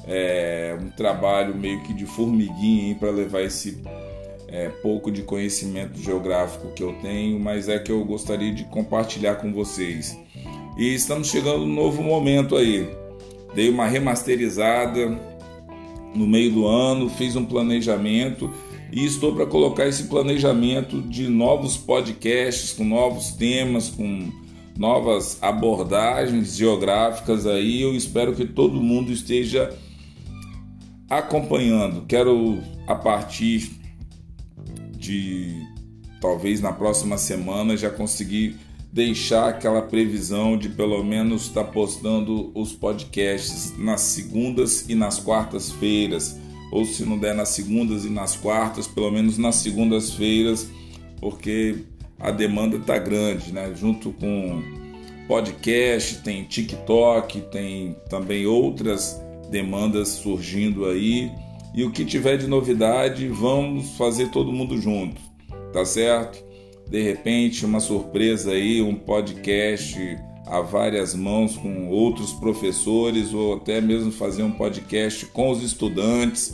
É 0.07 0.77
um 0.81 0.91
trabalho 0.91 1.55
meio 1.55 1.83
que 1.83 1.95
de 1.95 2.07
formiguinha 2.07 2.95
para 2.95 3.11
levar 3.11 3.43
esse 3.43 3.83
é, 4.49 4.69
pouco 4.69 5.11
de 5.11 5.23
conhecimento 5.23 5.99
geográfico 6.01 6.73
que 6.73 6.83
eu 6.83 6.95
tenho, 7.01 7.39
mas 7.39 7.69
é 7.69 7.79
que 7.79 7.93
eu 7.93 8.05
gostaria 8.05 8.53
de 8.53 8.65
compartilhar 8.65 9.37
com 9.37 9.53
vocês. 9.53 10.19
E 10.77 10.95
estamos 10.95 11.29
chegando 11.29 11.67
num 11.67 11.75
novo 11.75 12.03
momento 12.03 12.57
aí. 12.57 12.89
Dei 13.55 13.69
uma 13.69 13.87
remasterizada 13.87 15.19
no 16.15 16.27
meio 16.27 16.51
do 16.53 16.67
ano, 16.67 17.09
fiz 17.09 17.37
um 17.37 17.45
planejamento 17.45 18.53
e 18.93 19.05
estou 19.05 19.35
para 19.35 19.47
colocar 19.47 19.87
esse 19.87 20.05
planejamento 20.05 21.01
de 21.03 21.29
novos 21.29 21.77
podcasts 21.77 22.73
com 22.73 22.85
novos 22.85 23.31
temas, 23.33 23.89
com 23.89 24.31
novas 24.77 25.39
abordagens 25.41 26.57
geográficas 26.57 27.47
aí. 27.47 27.83
Eu 27.83 27.95
espero 27.95 28.35
que 28.35 28.45
todo 28.45 28.83
mundo 28.83 29.13
esteja 29.13 29.77
acompanhando. 31.09 32.05
Quero 32.07 32.59
a 32.87 32.95
partir 32.95 33.71
de 34.97 35.55
talvez 36.21 36.61
na 36.61 36.73
próxima 36.73 37.17
semana 37.17 37.77
já 37.77 37.91
conseguir 37.91 38.57
deixar 38.93 39.49
aquela 39.49 39.83
previsão 39.83 40.57
de 40.57 40.69
pelo 40.69 41.03
menos 41.05 41.43
estar 41.43 41.65
tá 41.65 41.71
postando 41.71 42.51
os 42.55 42.73
podcasts 42.73 43.73
nas 43.79 44.01
segundas 44.01 44.89
e 44.89 44.95
nas 44.95 45.21
quartas-feiras, 45.21 46.39
ou 46.71 46.85
se 46.85 47.05
não 47.05 47.19
der 47.19 47.35
nas 47.35 47.51
segundas 47.51 48.05
e 48.05 48.11
nas 48.11 48.37
quartas, 48.37 48.87
pelo 48.87 49.11
menos 49.11 49.39
nas 49.39 49.57
segundas-feiras, 49.57 50.69
porque 51.21 51.85
a 52.19 52.31
demanda 52.31 52.77
está 52.77 52.99
grande, 52.99 53.53
né? 53.53 53.73
Junto 53.75 54.13
com 54.13 54.63
podcast, 55.27 56.23
tem 56.23 56.45
TikTok, 56.45 57.41
tem 57.53 57.97
também 58.09 58.47
outras 58.47 59.21
demandas 59.51 60.09
surgindo 60.09 60.87
aí. 60.87 61.31
E 61.75 61.85
o 61.85 61.91
que 61.91 62.05
tiver 62.05 62.37
de 62.37 62.47
novidade, 62.47 63.29
vamos 63.29 63.91
fazer 63.97 64.29
todo 64.31 64.53
mundo 64.53 64.77
junto, 64.77 65.21
tá 65.73 65.85
certo? 65.85 66.45
De 66.89 67.01
repente, 67.01 67.65
uma 67.65 67.79
surpresa 67.79 68.51
aí, 68.51 68.83
um 68.83 68.95
podcast 68.95 69.97
a 70.51 70.61
várias 70.61 71.15
mãos 71.15 71.57
com 71.57 71.89
outros 71.89 72.33
professores 72.33 73.33
ou 73.33 73.55
até 73.55 73.81
mesmo 73.81 74.11
fazer 74.11 74.43
um 74.43 74.51
podcast 74.51 75.25
com 75.27 75.51
os 75.51 75.63
estudantes. 75.63 76.53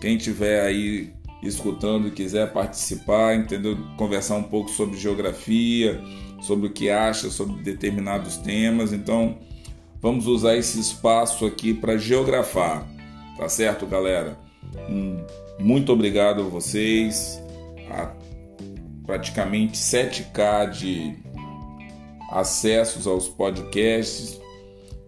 Quem 0.00 0.18
tiver 0.18 0.60
aí 0.60 1.10
escutando 1.42 2.08
e 2.08 2.10
quiser 2.10 2.52
participar, 2.52 3.34
entendeu? 3.34 3.76
Conversar 3.96 4.36
um 4.36 4.42
pouco 4.42 4.70
sobre 4.70 4.98
geografia, 4.98 5.98
sobre 6.42 6.66
o 6.66 6.72
que 6.72 6.90
acha 6.90 7.30
sobre 7.30 7.62
determinados 7.62 8.36
temas. 8.36 8.92
Então, 8.92 9.38
vamos 10.00 10.26
usar 10.26 10.56
esse 10.56 10.78
espaço 10.78 11.46
aqui 11.46 11.72
para 11.72 11.96
geografar, 11.96 12.86
tá 13.38 13.48
certo, 13.48 13.86
galera? 13.86 14.38
muito 15.58 15.92
obrigado 15.92 16.42
a 16.42 16.44
vocês. 16.44 17.42
A 17.90 18.12
praticamente 19.06 19.76
7k 19.76 20.70
de 20.70 21.16
acessos 22.32 23.06
aos 23.06 23.28
podcasts 23.28 24.40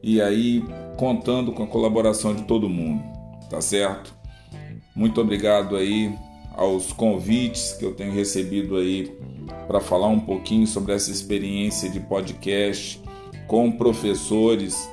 e 0.03 0.21
aí 0.21 0.63
contando 0.97 1.53
com 1.53 1.63
a 1.63 1.67
colaboração 1.67 2.35
de 2.35 2.43
todo 2.43 2.69
mundo, 2.69 3.03
tá 3.49 3.61
certo? 3.61 4.15
Muito 4.95 5.21
obrigado 5.21 5.77
aí 5.77 6.15
aos 6.55 6.93
convites 6.93 7.73
que 7.73 7.85
eu 7.85 7.95
tenho 7.95 8.13
recebido 8.13 8.77
aí 8.77 9.11
para 9.67 9.81
falar 9.81 10.09
um 10.09 10.21
pouquinho 10.21 10.67
sobre 10.67 10.93
essa 10.93 11.11
experiência 11.11 11.89
de 11.89 11.99
podcast 11.99 13.01
com 13.47 13.73
professores, 13.73 14.89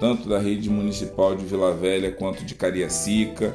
tanto 0.00 0.28
da 0.28 0.38
rede 0.38 0.68
municipal 0.68 1.36
de 1.36 1.44
Vila 1.44 1.74
Velha 1.74 2.10
quanto 2.10 2.44
de 2.44 2.54
Cariacica. 2.54 3.54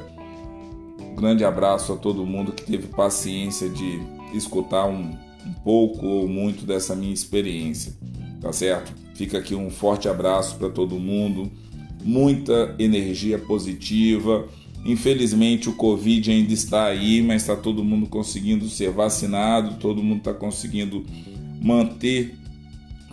Um 1.00 1.16
grande 1.16 1.44
abraço 1.44 1.92
a 1.92 1.96
todo 1.96 2.24
mundo 2.24 2.52
que 2.52 2.64
teve 2.64 2.86
paciência 2.86 3.68
de 3.68 4.00
escutar 4.32 4.86
um, 4.86 5.16
um 5.46 5.52
pouco 5.64 6.06
ou 6.06 6.28
muito 6.28 6.64
dessa 6.64 6.94
minha 6.94 7.12
experiência, 7.12 7.92
tá 8.40 8.52
certo? 8.52 8.92
Fica 9.14 9.38
aqui 9.38 9.54
um 9.54 9.70
forte 9.70 10.08
abraço 10.08 10.56
para 10.56 10.70
todo 10.70 10.98
mundo, 10.98 11.50
muita 12.02 12.74
energia 12.78 13.38
positiva 13.38 14.48
Infelizmente 14.84 15.68
o 15.68 15.74
Covid 15.74 16.30
ainda 16.30 16.52
está 16.52 16.86
aí, 16.86 17.22
mas 17.22 17.42
está 17.42 17.54
todo 17.54 17.84
mundo 17.84 18.06
conseguindo 18.06 18.68
ser 18.68 18.90
vacinado, 18.90 19.78
todo 19.78 20.02
mundo 20.02 20.18
está 20.18 20.32
conseguindo 20.32 21.04
manter 21.60 22.34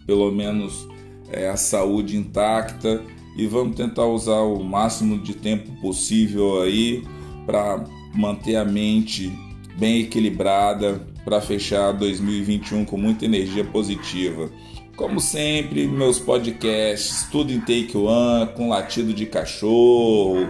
pelo 0.05 0.31
menos 0.31 0.87
é, 1.29 1.49
a 1.49 1.57
saúde 1.57 2.15
intacta 2.15 3.01
e 3.35 3.45
vamos 3.45 3.75
tentar 3.75 4.05
usar 4.05 4.39
o 4.39 4.63
máximo 4.63 5.17
de 5.17 5.33
tempo 5.33 5.69
possível 5.81 6.61
aí 6.61 7.03
para 7.45 7.83
manter 8.15 8.55
a 8.55 8.63
mente 8.63 9.29
bem 9.77 9.99
equilibrada 9.99 11.05
para 11.25 11.41
fechar 11.41 11.91
2021 11.91 12.85
com 12.85 12.97
muita 12.97 13.25
energia 13.25 13.65
positiva. 13.65 14.49
Como 14.97 15.19
sempre, 15.19 15.87
meus 15.87 16.17
podcasts, 16.17 17.27
tudo 17.31 17.53
em 17.53 17.59
take 17.59 17.95
one, 17.95 18.51
com 18.55 18.69
latido 18.69 19.13
de 19.13 19.27
cachorro, 19.27 20.49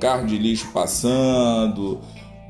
carro 0.00 0.26
de 0.26 0.38
lixo 0.38 0.70
passando, 0.72 2.00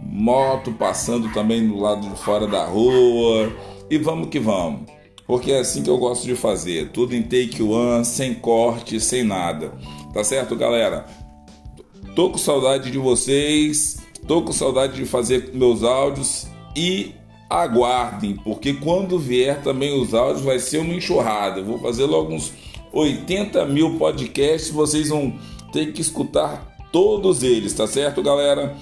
moto 0.01 0.70
passando 0.73 1.33
também 1.33 1.66
do 1.66 1.77
lado 1.77 2.09
de 2.09 2.16
fora 2.16 2.47
da 2.47 2.64
rua. 2.64 3.53
E 3.90 3.99
vamos 3.99 4.29
que 4.29 4.38
vamos. 4.38 4.83
Porque 5.27 5.51
é 5.51 5.59
assim 5.59 5.83
que 5.83 5.90
eu 5.90 5.99
gosto 5.99 6.25
de 6.25 6.37
fazer, 6.37 6.90
tudo 6.90 7.16
em 7.16 7.23
take 7.23 7.61
one, 7.61 8.05
sem 8.05 8.33
corte, 8.33 9.01
sem 9.01 9.25
nada. 9.25 9.73
Tá 10.12 10.23
certo, 10.23 10.55
galera? 10.55 11.05
Tô 12.14 12.31
com 12.31 12.38
saudade 12.38 12.92
de 12.92 12.99
vocês, 12.99 13.97
tô 14.29 14.40
com 14.42 14.53
saudade 14.53 14.94
de 14.94 15.05
fazer 15.05 15.51
meus 15.53 15.83
áudios 15.83 16.47
e 16.77 17.12
aguardem, 17.62 18.37
porque 18.37 18.75
quando 18.75 19.19
vier 19.19 19.62
também 19.62 20.01
os 20.01 20.12
áudios 20.12 20.45
vai 20.45 20.59
ser 20.59 20.79
uma 20.79 20.95
enxurrada. 20.95 21.61
Eu 21.61 21.64
vou 21.64 21.79
fazer 21.79 22.05
logo 22.05 22.35
uns 22.35 22.53
80 22.93 23.64
mil 23.67 23.97
podcasts, 23.97 24.71
vocês 24.71 25.09
vão 25.09 25.33
ter 25.73 25.93
que 25.93 26.01
escutar 26.01 26.77
todos 26.93 27.43
eles, 27.43 27.73
tá 27.73 27.87
certo, 27.87 28.23
galera? 28.23 28.77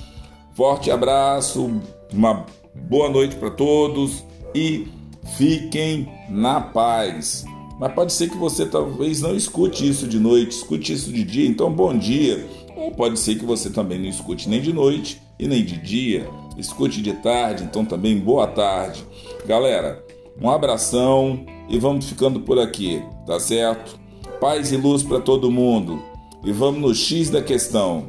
Forte 0.55 0.91
abraço, 0.91 1.81
uma 2.13 2.47
boa 2.75 3.09
noite 3.09 3.37
para 3.37 3.51
todos 3.51 4.25
e 4.55 4.89
fiquem 5.37 6.09
na 6.29 6.61
paz. 6.61 7.45
Mas 7.79 7.93
pode 7.95 8.13
ser 8.13 8.31
que 8.31 8.37
você 8.37 8.67
talvez 8.67 9.21
não 9.21 9.35
escute 9.35 9.89
isso 9.89 10.07
de 10.07 10.19
noite, 10.19 10.53
escute 10.53 10.93
isso 10.93 11.13
de 11.13 11.25
dia, 11.25 11.49
então 11.49 11.73
bom 11.73 11.97
dia. 11.97 12.47
Ou 12.77 12.91
pode 12.93 13.19
ser 13.19 13.35
que 13.37 13.45
você 13.45 13.71
também 13.71 13.99
não 13.99 14.09
escute 14.09 14.49
nem 14.49 14.61
de 14.61 14.73
noite 14.73 15.21
e 15.39 15.47
nem 15.47 15.65
de 15.65 15.77
dia 15.79 16.27
escute 16.57 17.01
de 17.01 17.12
tarde, 17.15 17.65
então 17.65 17.85
também 17.85 18.19
boa 18.19 18.47
tarde. 18.47 19.05
Galera, 19.47 20.05
um 20.41 20.51
abração 20.51 21.45
e 21.69 21.79
vamos 21.79 22.09
ficando 22.09 22.41
por 22.41 22.59
aqui, 22.59 23.03
tá 23.27 23.38
certo? 23.38 23.99
Paz 24.41 24.73
e 24.73 24.77
luz 24.77 25.03
para 25.03 25.21
todo 25.21 25.51
mundo. 25.51 26.03
E 26.45 26.53
vamos 26.53 26.81
no 26.81 26.95
X 26.95 27.31
da 27.31 27.41
questão. 27.41 28.09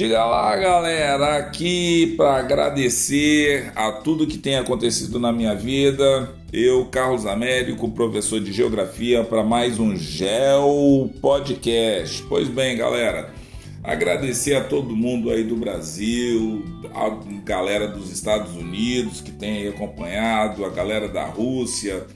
Diga 0.00 0.24
lá, 0.24 0.56
galera, 0.56 1.36
aqui 1.36 2.14
para 2.16 2.36
agradecer 2.36 3.70
a 3.76 3.92
tudo 3.92 4.26
que 4.26 4.38
tem 4.38 4.56
acontecido 4.56 5.20
na 5.20 5.30
minha 5.30 5.54
vida. 5.54 6.34
Eu, 6.50 6.86
Carlos 6.86 7.26
Américo, 7.26 7.86
professor 7.90 8.40
de 8.40 8.50
Geografia, 8.50 9.22
para 9.22 9.42
mais 9.42 9.78
um 9.78 9.94
Geo 9.94 11.10
Podcast. 11.20 12.24
Pois 12.30 12.48
bem, 12.48 12.78
galera, 12.78 13.30
agradecer 13.84 14.54
a 14.54 14.64
todo 14.64 14.96
mundo 14.96 15.28
aí 15.28 15.44
do 15.44 15.54
Brasil, 15.54 16.64
a 16.94 17.10
galera 17.44 17.86
dos 17.86 18.10
Estados 18.10 18.56
Unidos 18.56 19.20
que 19.20 19.32
tem 19.32 19.68
acompanhado, 19.68 20.64
a 20.64 20.70
galera 20.70 21.08
da 21.10 21.26
Rússia, 21.26 22.06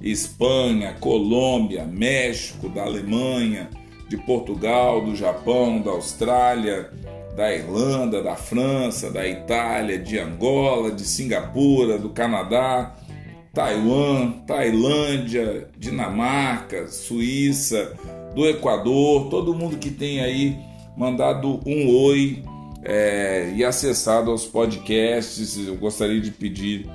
Espanha, 0.00 0.94
Colômbia, 1.00 1.84
México, 1.86 2.68
da 2.68 2.84
Alemanha, 2.84 3.68
de 4.08 4.16
Portugal, 4.16 5.04
do 5.04 5.16
Japão, 5.16 5.80
da 5.80 5.90
Austrália 5.90 6.88
da 7.34 7.52
Irlanda, 7.52 8.22
da 8.22 8.36
França, 8.36 9.10
da 9.10 9.26
Itália, 9.26 9.98
de 9.98 10.18
Angola, 10.18 10.90
de 10.90 11.02
Singapura, 11.02 11.98
do 11.98 12.10
Canadá, 12.10 12.94
Taiwan, 13.52 14.32
Tailândia, 14.46 15.68
Dinamarca, 15.78 16.88
Suíça, 16.88 17.92
do 18.34 18.46
Equador, 18.46 19.28
todo 19.28 19.54
mundo 19.54 19.76
que 19.76 19.90
tem 19.90 20.20
aí 20.20 20.56
mandado 20.96 21.60
um 21.66 21.88
oi 21.88 22.42
é, 22.82 23.52
e 23.54 23.64
acessado 23.64 24.30
aos 24.30 24.46
podcasts. 24.46 25.58
Eu 25.66 25.76
gostaria 25.76 26.20
de 26.20 26.30
pedir 26.30 26.88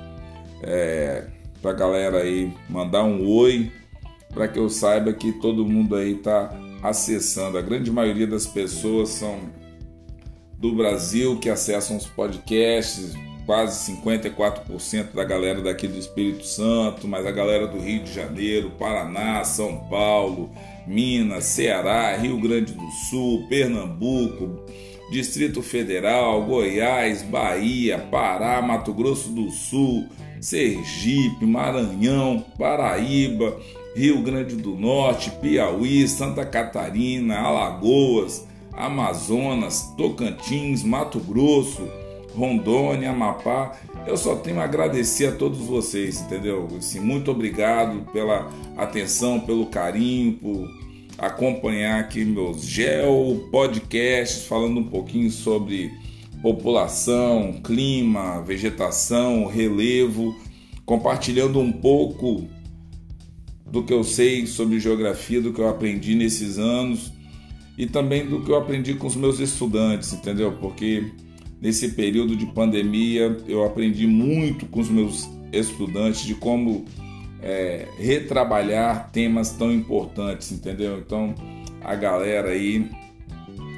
é, 0.62 1.26
para 1.62 1.70
a 1.72 1.74
galera 1.74 2.18
aí 2.18 2.52
mandar 2.68 3.04
um 3.04 3.26
oi 3.28 3.70
para 4.32 4.46
que 4.46 4.58
eu 4.58 4.68
saiba 4.68 5.12
que 5.12 5.32
todo 5.32 5.66
mundo 5.66 5.96
aí 5.96 6.14
está 6.14 6.52
acessando. 6.82 7.58
A 7.58 7.62
grande 7.62 7.90
maioria 7.90 8.26
das 8.26 8.46
pessoas 8.46 9.10
são 9.10 9.38
do 10.58 10.72
Brasil 10.74 11.38
que 11.38 11.48
acessam 11.48 11.96
os 11.96 12.06
podcasts, 12.06 13.14
quase 13.46 13.92
54% 13.92 15.14
da 15.14 15.24
galera 15.24 15.62
daqui 15.62 15.86
do 15.86 15.98
Espírito 15.98 16.44
Santo, 16.44 17.06
mas 17.06 17.24
a 17.24 17.30
galera 17.30 17.66
do 17.66 17.78
Rio 17.78 18.02
de 18.02 18.12
Janeiro, 18.12 18.72
Paraná, 18.78 19.44
São 19.44 19.88
Paulo, 19.88 20.50
Minas, 20.86 21.44
Ceará, 21.44 22.16
Rio 22.16 22.40
Grande 22.40 22.72
do 22.72 22.90
Sul, 23.08 23.46
Pernambuco, 23.48 24.64
Distrito 25.10 25.62
Federal, 25.62 26.44
Goiás, 26.44 27.22
Bahia, 27.22 27.98
Pará, 28.10 28.60
Mato 28.60 28.92
Grosso 28.92 29.30
do 29.30 29.50
Sul, 29.50 30.06
Sergipe, 30.40 31.46
Maranhão, 31.46 32.44
Paraíba, 32.58 33.56
Rio 33.96 34.22
Grande 34.22 34.56
do 34.56 34.74
Norte, 34.74 35.30
Piauí, 35.40 36.06
Santa 36.06 36.44
Catarina, 36.44 37.38
Alagoas, 37.38 38.47
Amazonas, 38.78 39.92
Tocantins, 39.96 40.84
Mato 40.84 41.18
Grosso, 41.18 41.82
Rondônia, 42.34 43.10
Amapá. 43.10 43.76
Eu 44.06 44.16
só 44.16 44.36
tenho 44.36 44.60
a 44.60 44.64
agradecer 44.64 45.26
a 45.26 45.32
todos 45.32 45.58
vocês, 45.58 46.20
entendeu? 46.20 46.68
Assim, 46.78 47.00
muito 47.00 47.30
obrigado 47.30 48.10
pela 48.12 48.48
atenção, 48.76 49.40
pelo 49.40 49.66
carinho, 49.66 50.34
por 50.34 50.70
acompanhar 51.18 51.98
aqui 51.98 52.24
meus 52.24 52.64
gel 52.64 53.48
podcasts 53.50 54.44
falando 54.44 54.78
um 54.78 54.88
pouquinho 54.88 55.30
sobre 55.32 55.90
população, 56.40 57.60
clima, 57.64 58.40
vegetação, 58.42 59.46
relevo, 59.46 60.36
compartilhando 60.86 61.58
um 61.58 61.72
pouco 61.72 62.46
do 63.66 63.82
que 63.82 63.92
eu 63.92 64.04
sei 64.04 64.46
sobre 64.46 64.78
geografia, 64.78 65.42
do 65.42 65.52
que 65.52 65.60
eu 65.60 65.68
aprendi 65.68 66.14
nesses 66.14 66.56
anos 66.56 67.17
e 67.78 67.86
também 67.86 68.26
do 68.26 68.42
que 68.42 68.50
eu 68.50 68.56
aprendi 68.56 68.94
com 68.94 69.06
os 69.06 69.14
meus 69.14 69.38
estudantes, 69.38 70.12
entendeu? 70.12 70.52
Porque 70.60 71.12
nesse 71.60 71.90
período 71.90 72.34
de 72.34 72.44
pandemia 72.46 73.36
eu 73.46 73.64
aprendi 73.64 74.04
muito 74.04 74.66
com 74.66 74.80
os 74.80 74.90
meus 74.90 75.28
estudantes 75.52 76.22
de 76.22 76.34
como 76.34 76.84
é, 77.40 77.86
retrabalhar 77.96 79.10
temas 79.12 79.52
tão 79.52 79.72
importantes, 79.72 80.50
entendeu? 80.50 80.98
Então, 80.98 81.32
a 81.80 81.94
galera 81.94 82.50
aí 82.50 82.90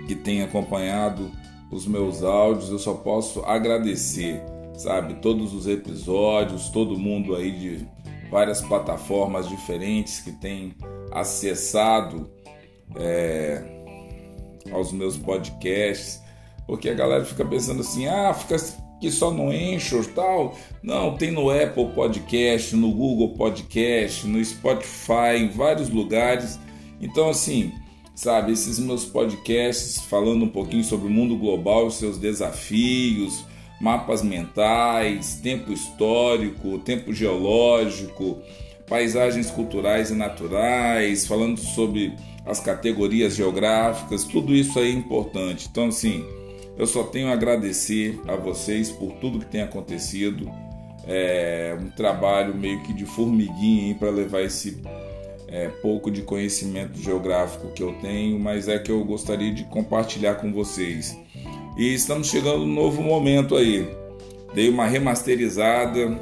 que 0.07 0.15
tem 0.15 0.43
acompanhado 0.43 1.31
os 1.71 1.87
meus 1.87 2.23
áudios, 2.23 2.71
eu 2.71 2.79
só 2.79 2.95
posso 2.95 3.41
agradecer, 3.45 4.43
sabe? 4.79 5.15
Todos 5.21 5.53
os 5.53 5.67
episódios, 5.69 6.71
todo 6.71 6.99
mundo 6.99 7.37
aí 7.37 7.51
de 7.51 7.87
várias 8.31 8.63
plataformas 8.63 9.47
diferentes 9.47 10.21
que 10.21 10.33
tem 10.33 10.75
acessado. 11.13 12.31
É, 12.97 13.80
aos 14.73 14.93
meus 14.93 15.17
podcasts, 15.17 16.21
porque 16.67 16.89
a 16.89 16.95
galera 16.95 17.25
fica 17.25 17.45
pensando 17.45 17.81
assim, 17.81 18.07
ah, 18.07 18.33
fica 18.35 18.57
que 19.01 19.11
só 19.11 19.31
no 19.31 19.51
Anchor 19.51 20.05
tal. 20.15 20.55
Não, 20.83 21.17
tem 21.17 21.31
no 21.31 21.51
Apple 21.51 21.87
Podcast, 21.95 22.77
no 22.77 22.93
Google 22.93 23.31
Podcast, 23.31 24.27
no 24.27 24.45
Spotify, 24.45 25.39
em 25.39 25.49
vários 25.49 25.89
lugares. 25.89 26.59
Então, 27.01 27.31
assim, 27.31 27.73
sabe, 28.15 28.53
esses 28.53 28.79
meus 28.79 29.07
podcasts 29.07 30.03
falando 30.03 30.45
um 30.45 30.49
pouquinho 30.49 30.85
sobre 30.85 31.09
o 31.09 31.11
mundo 31.11 31.37
global 31.37 31.89
e 31.89 31.93
seus 31.93 32.19
desafios, 32.19 33.43
mapas 33.81 34.23
mentais, 34.23 35.41
tempo 35.43 35.73
histórico, 35.73 36.79
tempo 36.81 37.15
geológico, 37.15 38.39
paisagens 38.87 39.51
culturais 39.51 40.11
e 40.11 40.15
naturais, 40.15 41.27
falando 41.27 41.59
sobre 41.59 42.15
as 42.45 42.61
categorias 42.61 43.35
geográficas, 43.35 44.25
tudo 44.25 44.55
isso 44.55 44.79
aí 44.79 44.91
é 44.91 44.95
importante. 44.95 45.69
Então, 45.71 45.89
assim, 45.89 46.25
eu 46.77 46.87
só 46.87 47.03
tenho 47.03 47.29
a 47.29 47.33
agradecer 47.33 48.21
a 48.27 48.37
vocês 48.37 48.91
por 48.91 49.13
tudo 49.15 49.39
que 49.39 49.47
tem 49.47 49.63
acontecido. 49.63 50.51
É 51.07 51.77
um 51.81 51.91
trabalho 51.91 52.55
meio 52.55 52.83
que 52.83 52.93
de 52.93 53.05
formiguinha 53.05 53.95
para 53.95 54.11
levar 54.11 54.43
esse 54.43 54.81
é, 55.49 55.69
pouco 55.69 56.11
de 56.11 56.23
conhecimento 56.23 56.99
geográfico 57.01 57.73
que 57.73 57.83
eu 57.83 57.93
tenho, 57.95 58.39
mas 58.39 58.69
é 58.69 58.79
que 58.79 58.91
eu 58.91 59.05
gostaria 59.05 59.53
de 59.53 59.65
compartilhar 59.65 60.37
com 60.37 60.53
vocês. 60.53 61.19
E 61.77 61.95
estamos 61.95 62.29
chegando 62.29 62.61
num 62.61 62.75
novo 62.75 63.03
momento 63.03 63.57
aí. 63.57 63.89
Dei 64.55 64.69
uma 64.69 64.87
remasterizada 64.87 66.19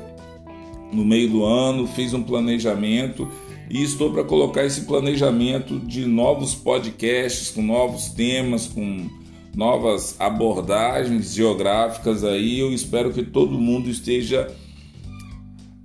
no 0.92 1.04
meio 1.04 1.28
do 1.28 1.44
ano, 1.44 1.86
fiz 1.86 2.14
um 2.14 2.22
planejamento 2.22 3.28
e 3.70 3.82
estou 3.82 4.12
para 4.12 4.24
colocar 4.24 4.64
esse 4.64 4.82
planejamento 4.82 5.78
de 5.78 6.06
novos 6.06 6.54
podcasts 6.54 7.50
com 7.50 7.62
novos 7.62 8.08
temas, 8.08 8.66
com 8.66 9.08
novas 9.54 10.16
abordagens 10.18 11.34
geográficas 11.34 12.24
aí. 12.24 12.60
Eu 12.60 12.72
espero 12.72 13.12
que 13.12 13.22
todo 13.22 13.58
mundo 13.58 13.90
esteja 13.90 14.54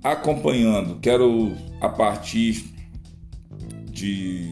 acompanhando. 0.02 0.98
Quero 1.00 1.52
a 1.80 1.88
partir 1.88 2.64
de 3.90 4.50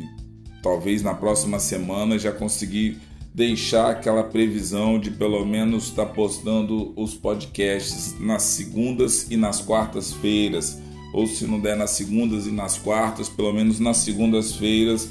talvez 0.62 1.02
na 1.02 1.14
próxima 1.14 1.58
semana 1.58 2.18
já 2.18 2.32
conseguir 2.32 2.98
deixar 3.34 3.90
aquela 3.90 4.22
previsão 4.22 4.98
de 4.98 5.10
pelo 5.10 5.44
menos 5.44 5.84
estar 5.84 6.06
tá 6.06 6.12
postando 6.12 6.92
os 6.96 7.14
podcasts 7.14 8.14
nas 8.20 8.42
segundas 8.42 9.30
e 9.30 9.36
nas 9.36 9.60
quartas-feiras, 9.60 10.78
ou 11.12 11.26
se 11.26 11.46
não 11.46 11.60
der 11.60 11.76
nas 11.76 11.90
segundas 11.90 12.46
e 12.46 12.50
nas 12.50 12.78
quartas, 12.78 13.28
pelo 13.28 13.52
menos 13.52 13.78
nas 13.78 13.98
segundas-feiras, 13.98 15.10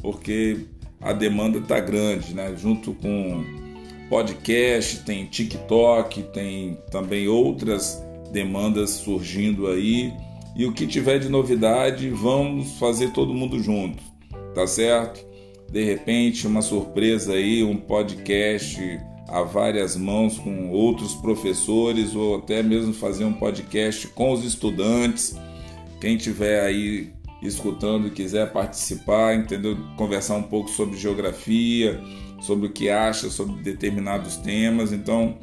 porque 0.00 0.66
a 1.00 1.12
demanda 1.12 1.58
está 1.58 1.78
grande, 1.80 2.34
né? 2.34 2.54
Junto 2.56 2.94
com 2.94 3.44
podcast, 4.08 5.04
tem 5.04 5.26
TikTok, 5.26 6.22
tem 6.34 6.78
também 6.90 7.28
outras 7.28 8.02
demandas 8.32 8.90
surgindo 8.90 9.68
aí. 9.68 10.12
E 10.54 10.66
o 10.66 10.72
que 10.72 10.86
tiver 10.86 11.18
de 11.18 11.28
novidade, 11.28 12.08
vamos 12.10 12.72
fazer 12.78 13.10
todo 13.12 13.32
mundo 13.32 13.58
junto, 13.58 14.02
tá 14.54 14.66
certo? 14.66 15.26
De 15.70 15.82
repente, 15.82 16.46
uma 16.46 16.60
surpresa 16.60 17.32
aí, 17.32 17.64
um 17.64 17.76
podcast 17.76 18.78
a 19.32 19.42
várias 19.42 19.96
mãos 19.96 20.38
com 20.38 20.68
outros 20.70 21.14
professores 21.14 22.14
ou 22.14 22.36
até 22.36 22.62
mesmo 22.62 22.92
fazer 22.92 23.24
um 23.24 23.32
podcast 23.32 24.06
com 24.08 24.30
os 24.30 24.44
estudantes. 24.44 25.34
Quem 26.00 26.18
tiver 26.18 26.60
aí 26.60 27.10
escutando 27.40 28.08
e 28.08 28.10
quiser 28.10 28.52
participar, 28.52 29.34
entendeu? 29.34 29.76
Conversar 29.96 30.36
um 30.36 30.42
pouco 30.42 30.68
sobre 30.68 30.98
geografia, 30.98 31.98
sobre 32.42 32.66
o 32.66 32.72
que 32.72 32.90
acha 32.90 33.30
sobre 33.30 33.62
determinados 33.62 34.36
temas. 34.36 34.92
Então, 34.92 35.38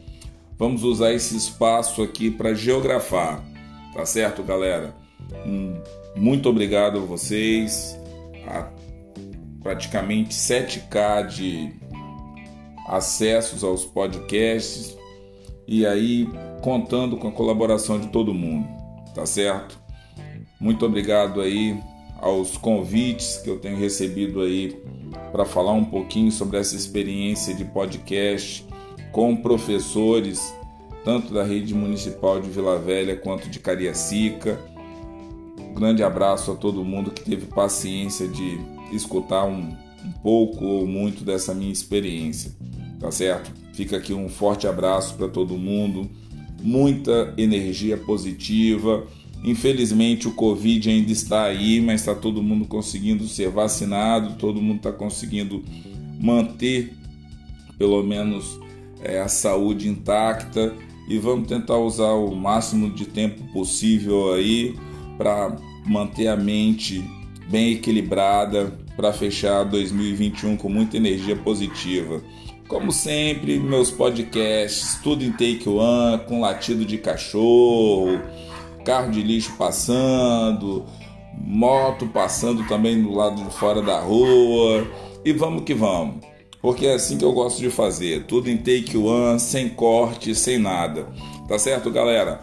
vamos 0.56 0.84
usar 0.84 1.12
esse 1.12 1.36
espaço 1.36 2.04
aqui 2.04 2.30
para 2.30 2.54
geografar, 2.54 3.44
tá 3.94 4.06
certo, 4.06 4.44
galera? 4.44 4.96
Muito 6.16 6.48
obrigado 6.48 7.00
a 7.00 7.02
vocês. 7.02 7.98
A 8.48 8.70
praticamente 9.62 10.34
7K 10.34 11.28
de 11.28 11.74
acessos 12.90 13.64
aos 13.64 13.86
podcasts 13.86 14.98
e 15.68 15.86
aí 15.86 16.28
contando 16.62 17.16
com 17.16 17.28
a 17.28 17.32
colaboração 17.32 18.00
de 18.00 18.08
todo 18.08 18.34
mundo, 18.34 18.68
tá 19.14 19.26
certo? 19.26 19.80
Muito 20.60 20.86
obrigado 20.86 21.40
aí 21.40 21.80
aos 22.18 22.58
convites 22.58 23.38
que 23.38 23.50
eu 23.50 23.60
tenho 23.60 23.78
recebido 23.78 24.42
aí 24.42 24.76
para 25.32 25.46
falar 25.46 25.72
um 25.72 25.86
pouquinho 25.86 26.32
sobre 26.32 26.58
essa 26.58 26.76
experiência 26.76 27.54
de 27.54 27.64
podcast 27.64 28.66
com 29.12 29.36
professores, 29.36 30.54
tanto 31.06 31.34
da 31.34 31.44
rede 31.44 31.74
municipal 31.74 32.42
de 32.42 32.50
Vila 32.50 32.78
Velha 32.78 33.16
quanto 33.16 33.50
de 33.50 33.60
Cariacica. 33.60 34.60
Um 35.58 35.74
grande 35.74 36.04
abraço 36.04 36.52
a 36.52 36.56
todo 36.56 36.84
mundo 36.84 37.12
que 37.12 37.24
teve 37.24 37.46
paciência 37.46 38.28
de 38.28 38.60
escutar 38.92 39.46
um, 39.46 39.76
um 40.04 40.12
pouco 40.24 40.66
ou 40.66 40.88
muito 40.88 41.24
dessa 41.24 41.54
minha 41.54 41.72
experiência, 41.72 42.52
tá 43.00 43.12
certo? 43.12 43.52
Fica 43.74 43.98
aqui 43.98 44.14
um 44.14 44.30
forte 44.30 44.68
abraço 44.68 45.16
para 45.16 45.28
todo 45.28 45.58
mundo, 45.58 46.10
muita 46.62 47.34
energia 47.38 47.98
positiva 47.98 49.08
Infelizmente 49.44 50.28
o 50.28 50.34
Covid 50.34 50.90
ainda 50.90 51.12
está 51.12 51.44
aí, 51.44 51.80
mas 51.80 52.02
está 52.02 52.14
todo 52.14 52.44
mundo 52.44 52.66
conseguindo 52.66 53.26
ser 53.28 53.50
vacinado, 53.50 54.36
todo 54.38 54.62
mundo 54.62 54.78
está 54.78 54.92
conseguindo 54.92 55.64
manter 56.20 56.94
pelo 57.78 58.04
menos 58.04 58.60
é, 59.02 59.22
a 59.22 59.30
saúde 59.30 59.88
intacta 59.88 60.74
e 61.08 61.18
vamos 61.18 61.48
tentar 61.48 61.78
usar 61.78 62.12
o 62.12 62.36
máximo 62.36 62.90
de 62.90 63.06
tempo 63.06 63.42
possível 63.54 64.34
aí 64.34 64.76
para 65.18 65.56
manter 65.86 66.28
a 66.28 66.36
mente 66.36 67.02
bem 67.50 67.72
equilibrada 67.72 68.78
para 68.98 69.14
fechar 69.14 69.64
2021 69.64 70.58
com 70.58 70.68
muita 70.68 70.98
energia 70.98 71.38
positiva. 71.38 72.22
Como 72.70 72.94
sempre, 72.94 73.60
meus 73.60 73.92
podcasts, 73.92 74.98
tudo 75.04 75.26
em 75.26 75.32
take 75.32 75.68
one, 75.68 76.24
com 76.26 76.40
latido 76.40 76.86
de 76.86 76.98
cachorro 76.98 78.22
carro 78.90 79.12
de 79.12 79.22
lixo 79.22 79.54
passando, 79.56 80.84
moto 81.38 82.08
passando 82.08 82.68
também 82.68 83.02
do 83.02 83.14
lado 83.14 83.44
de 83.44 83.54
fora 83.54 83.84
da 83.84 84.00
rua. 84.00 84.88
E 85.24 85.32
vamos 85.32 85.64
que 85.64 85.76
vamos. 85.76 86.26
Porque 86.60 86.88
é 86.88 86.96
assim 86.96 87.16
que 87.18 87.24
eu 87.24 87.32
gosto 87.32 87.60
de 87.60 87.70
fazer, 87.70 88.26
tudo 88.26 88.50
em 88.50 88.58
take 88.58 88.98
one, 88.98 89.40
sem 89.40 89.70
corte, 89.70 90.34
sem 90.34 90.58
nada. 90.58 91.08
Tá 91.48 91.60
certo, 91.60 91.92
galera? 91.92 92.42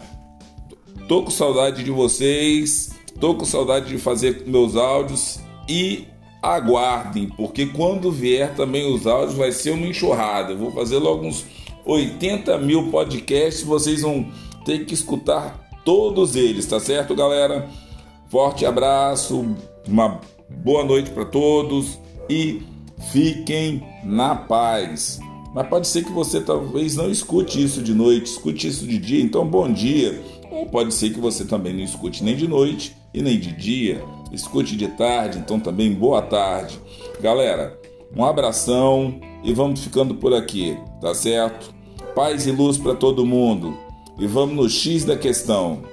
Tô 1.07 1.21
com 1.23 1.31
saudade 1.31 1.83
de 1.83 1.91
vocês, 1.91 2.91
tô 3.19 3.35
com 3.35 3.45
saudade 3.45 3.89
de 3.89 3.97
fazer 3.97 4.43
meus 4.47 4.75
áudios 4.75 5.39
e 5.69 6.05
aguardem, 6.41 7.29
porque 7.29 7.65
quando 7.65 8.11
vier 8.11 8.55
também 8.55 8.93
os 8.93 9.07
áudios 9.07 9.37
vai 9.37 9.51
ser 9.51 9.71
uma 9.71 9.87
enxurrada. 9.87 10.53
Eu 10.53 10.57
vou 10.57 10.71
fazer 10.71 10.97
logo 10.97 11.25
uns 11.25 11.45
80 11.85 12.57
mil 12.59 12.89
podcasts, 12.91 13.63
vocês 13.63 14.01
vão 14.01 14.27
ter 14.65 14.85
que 14.85 14.93
escutar 14.93 15.67
todos 15.85 16.35
eles, 16.35 16.65
tá 16.65 16.79
certo, 16.79 17.15
galera? 17.15 17.69
Forte 18.29 18.65
abraço, 18.65 19.55
uma 19.87 20.19
boa 20.49 20.83
noite 20.83 21.09
para 21.11 21.25
todos 21.25 21.97
e 22.29 22.61
fiquem 23.11 23.83
na 24.03 24.35
paz. 24.35 25.19
Mas 25.53 25.67
pode 25.67 25.87
ser 25.87 26.03
que 26.03 26.11
você 26.11 26.41
talvez 26.41 26.95
não 26.95 27.09
escute 27.09 27.63
isso 27.63 27.81
de 27.81 27.93
noite, 27.93 28.25
escute 28.25 28.67
isso 28.67 28.85
de 28.85 28.97
dia, 28.97 29.23
então 29.23 29.47
bom 29.47 29.71
dia. 29.71 30.21
Ou 30.51 30.65
pode 30.65 30.93
ser 30.93 31.11
que 31.11 31.19
você 31.19 31.45
também 31.45 31.73
não 31.73 31.83
escute 31.83 32.23
nem 32.23 32.35
de 32.35 32.47
noite 32.47 32.95
e 33.13 33.21
nem 33.21 33.39
de 33.39 33.51
dia, 33.53 34.03
escute 34.31 34.75
de 34.75 34.87
tarde, 34.89 35.39
então 35.39 35.59
também 35.59 35.93
boa 35.93 36.21
tarde. 36.21 36.79
Galera, 37.21 37.79
um 38.15 38.23
abração 38.23 39.19
e 39.43 39.53
vamos 39.53 39.83
ficando 39.83 40.15
por 40.15 40.33
aqui, 40.33 40.77
tá 41.01 41.13
certo? 41.13 41.73
Paz 42.15 42.47
e 42.47 42.51
luz 42.51 42.77
para 42.77 42.95
todo 42.95 43.25
mundo 43.25 43.77
e 44.19 44.25
vamos 44.25 44.55
no 44.55 44.69
X 44.69 45.05
da 45.05 45.15
questão. 45.15 45.83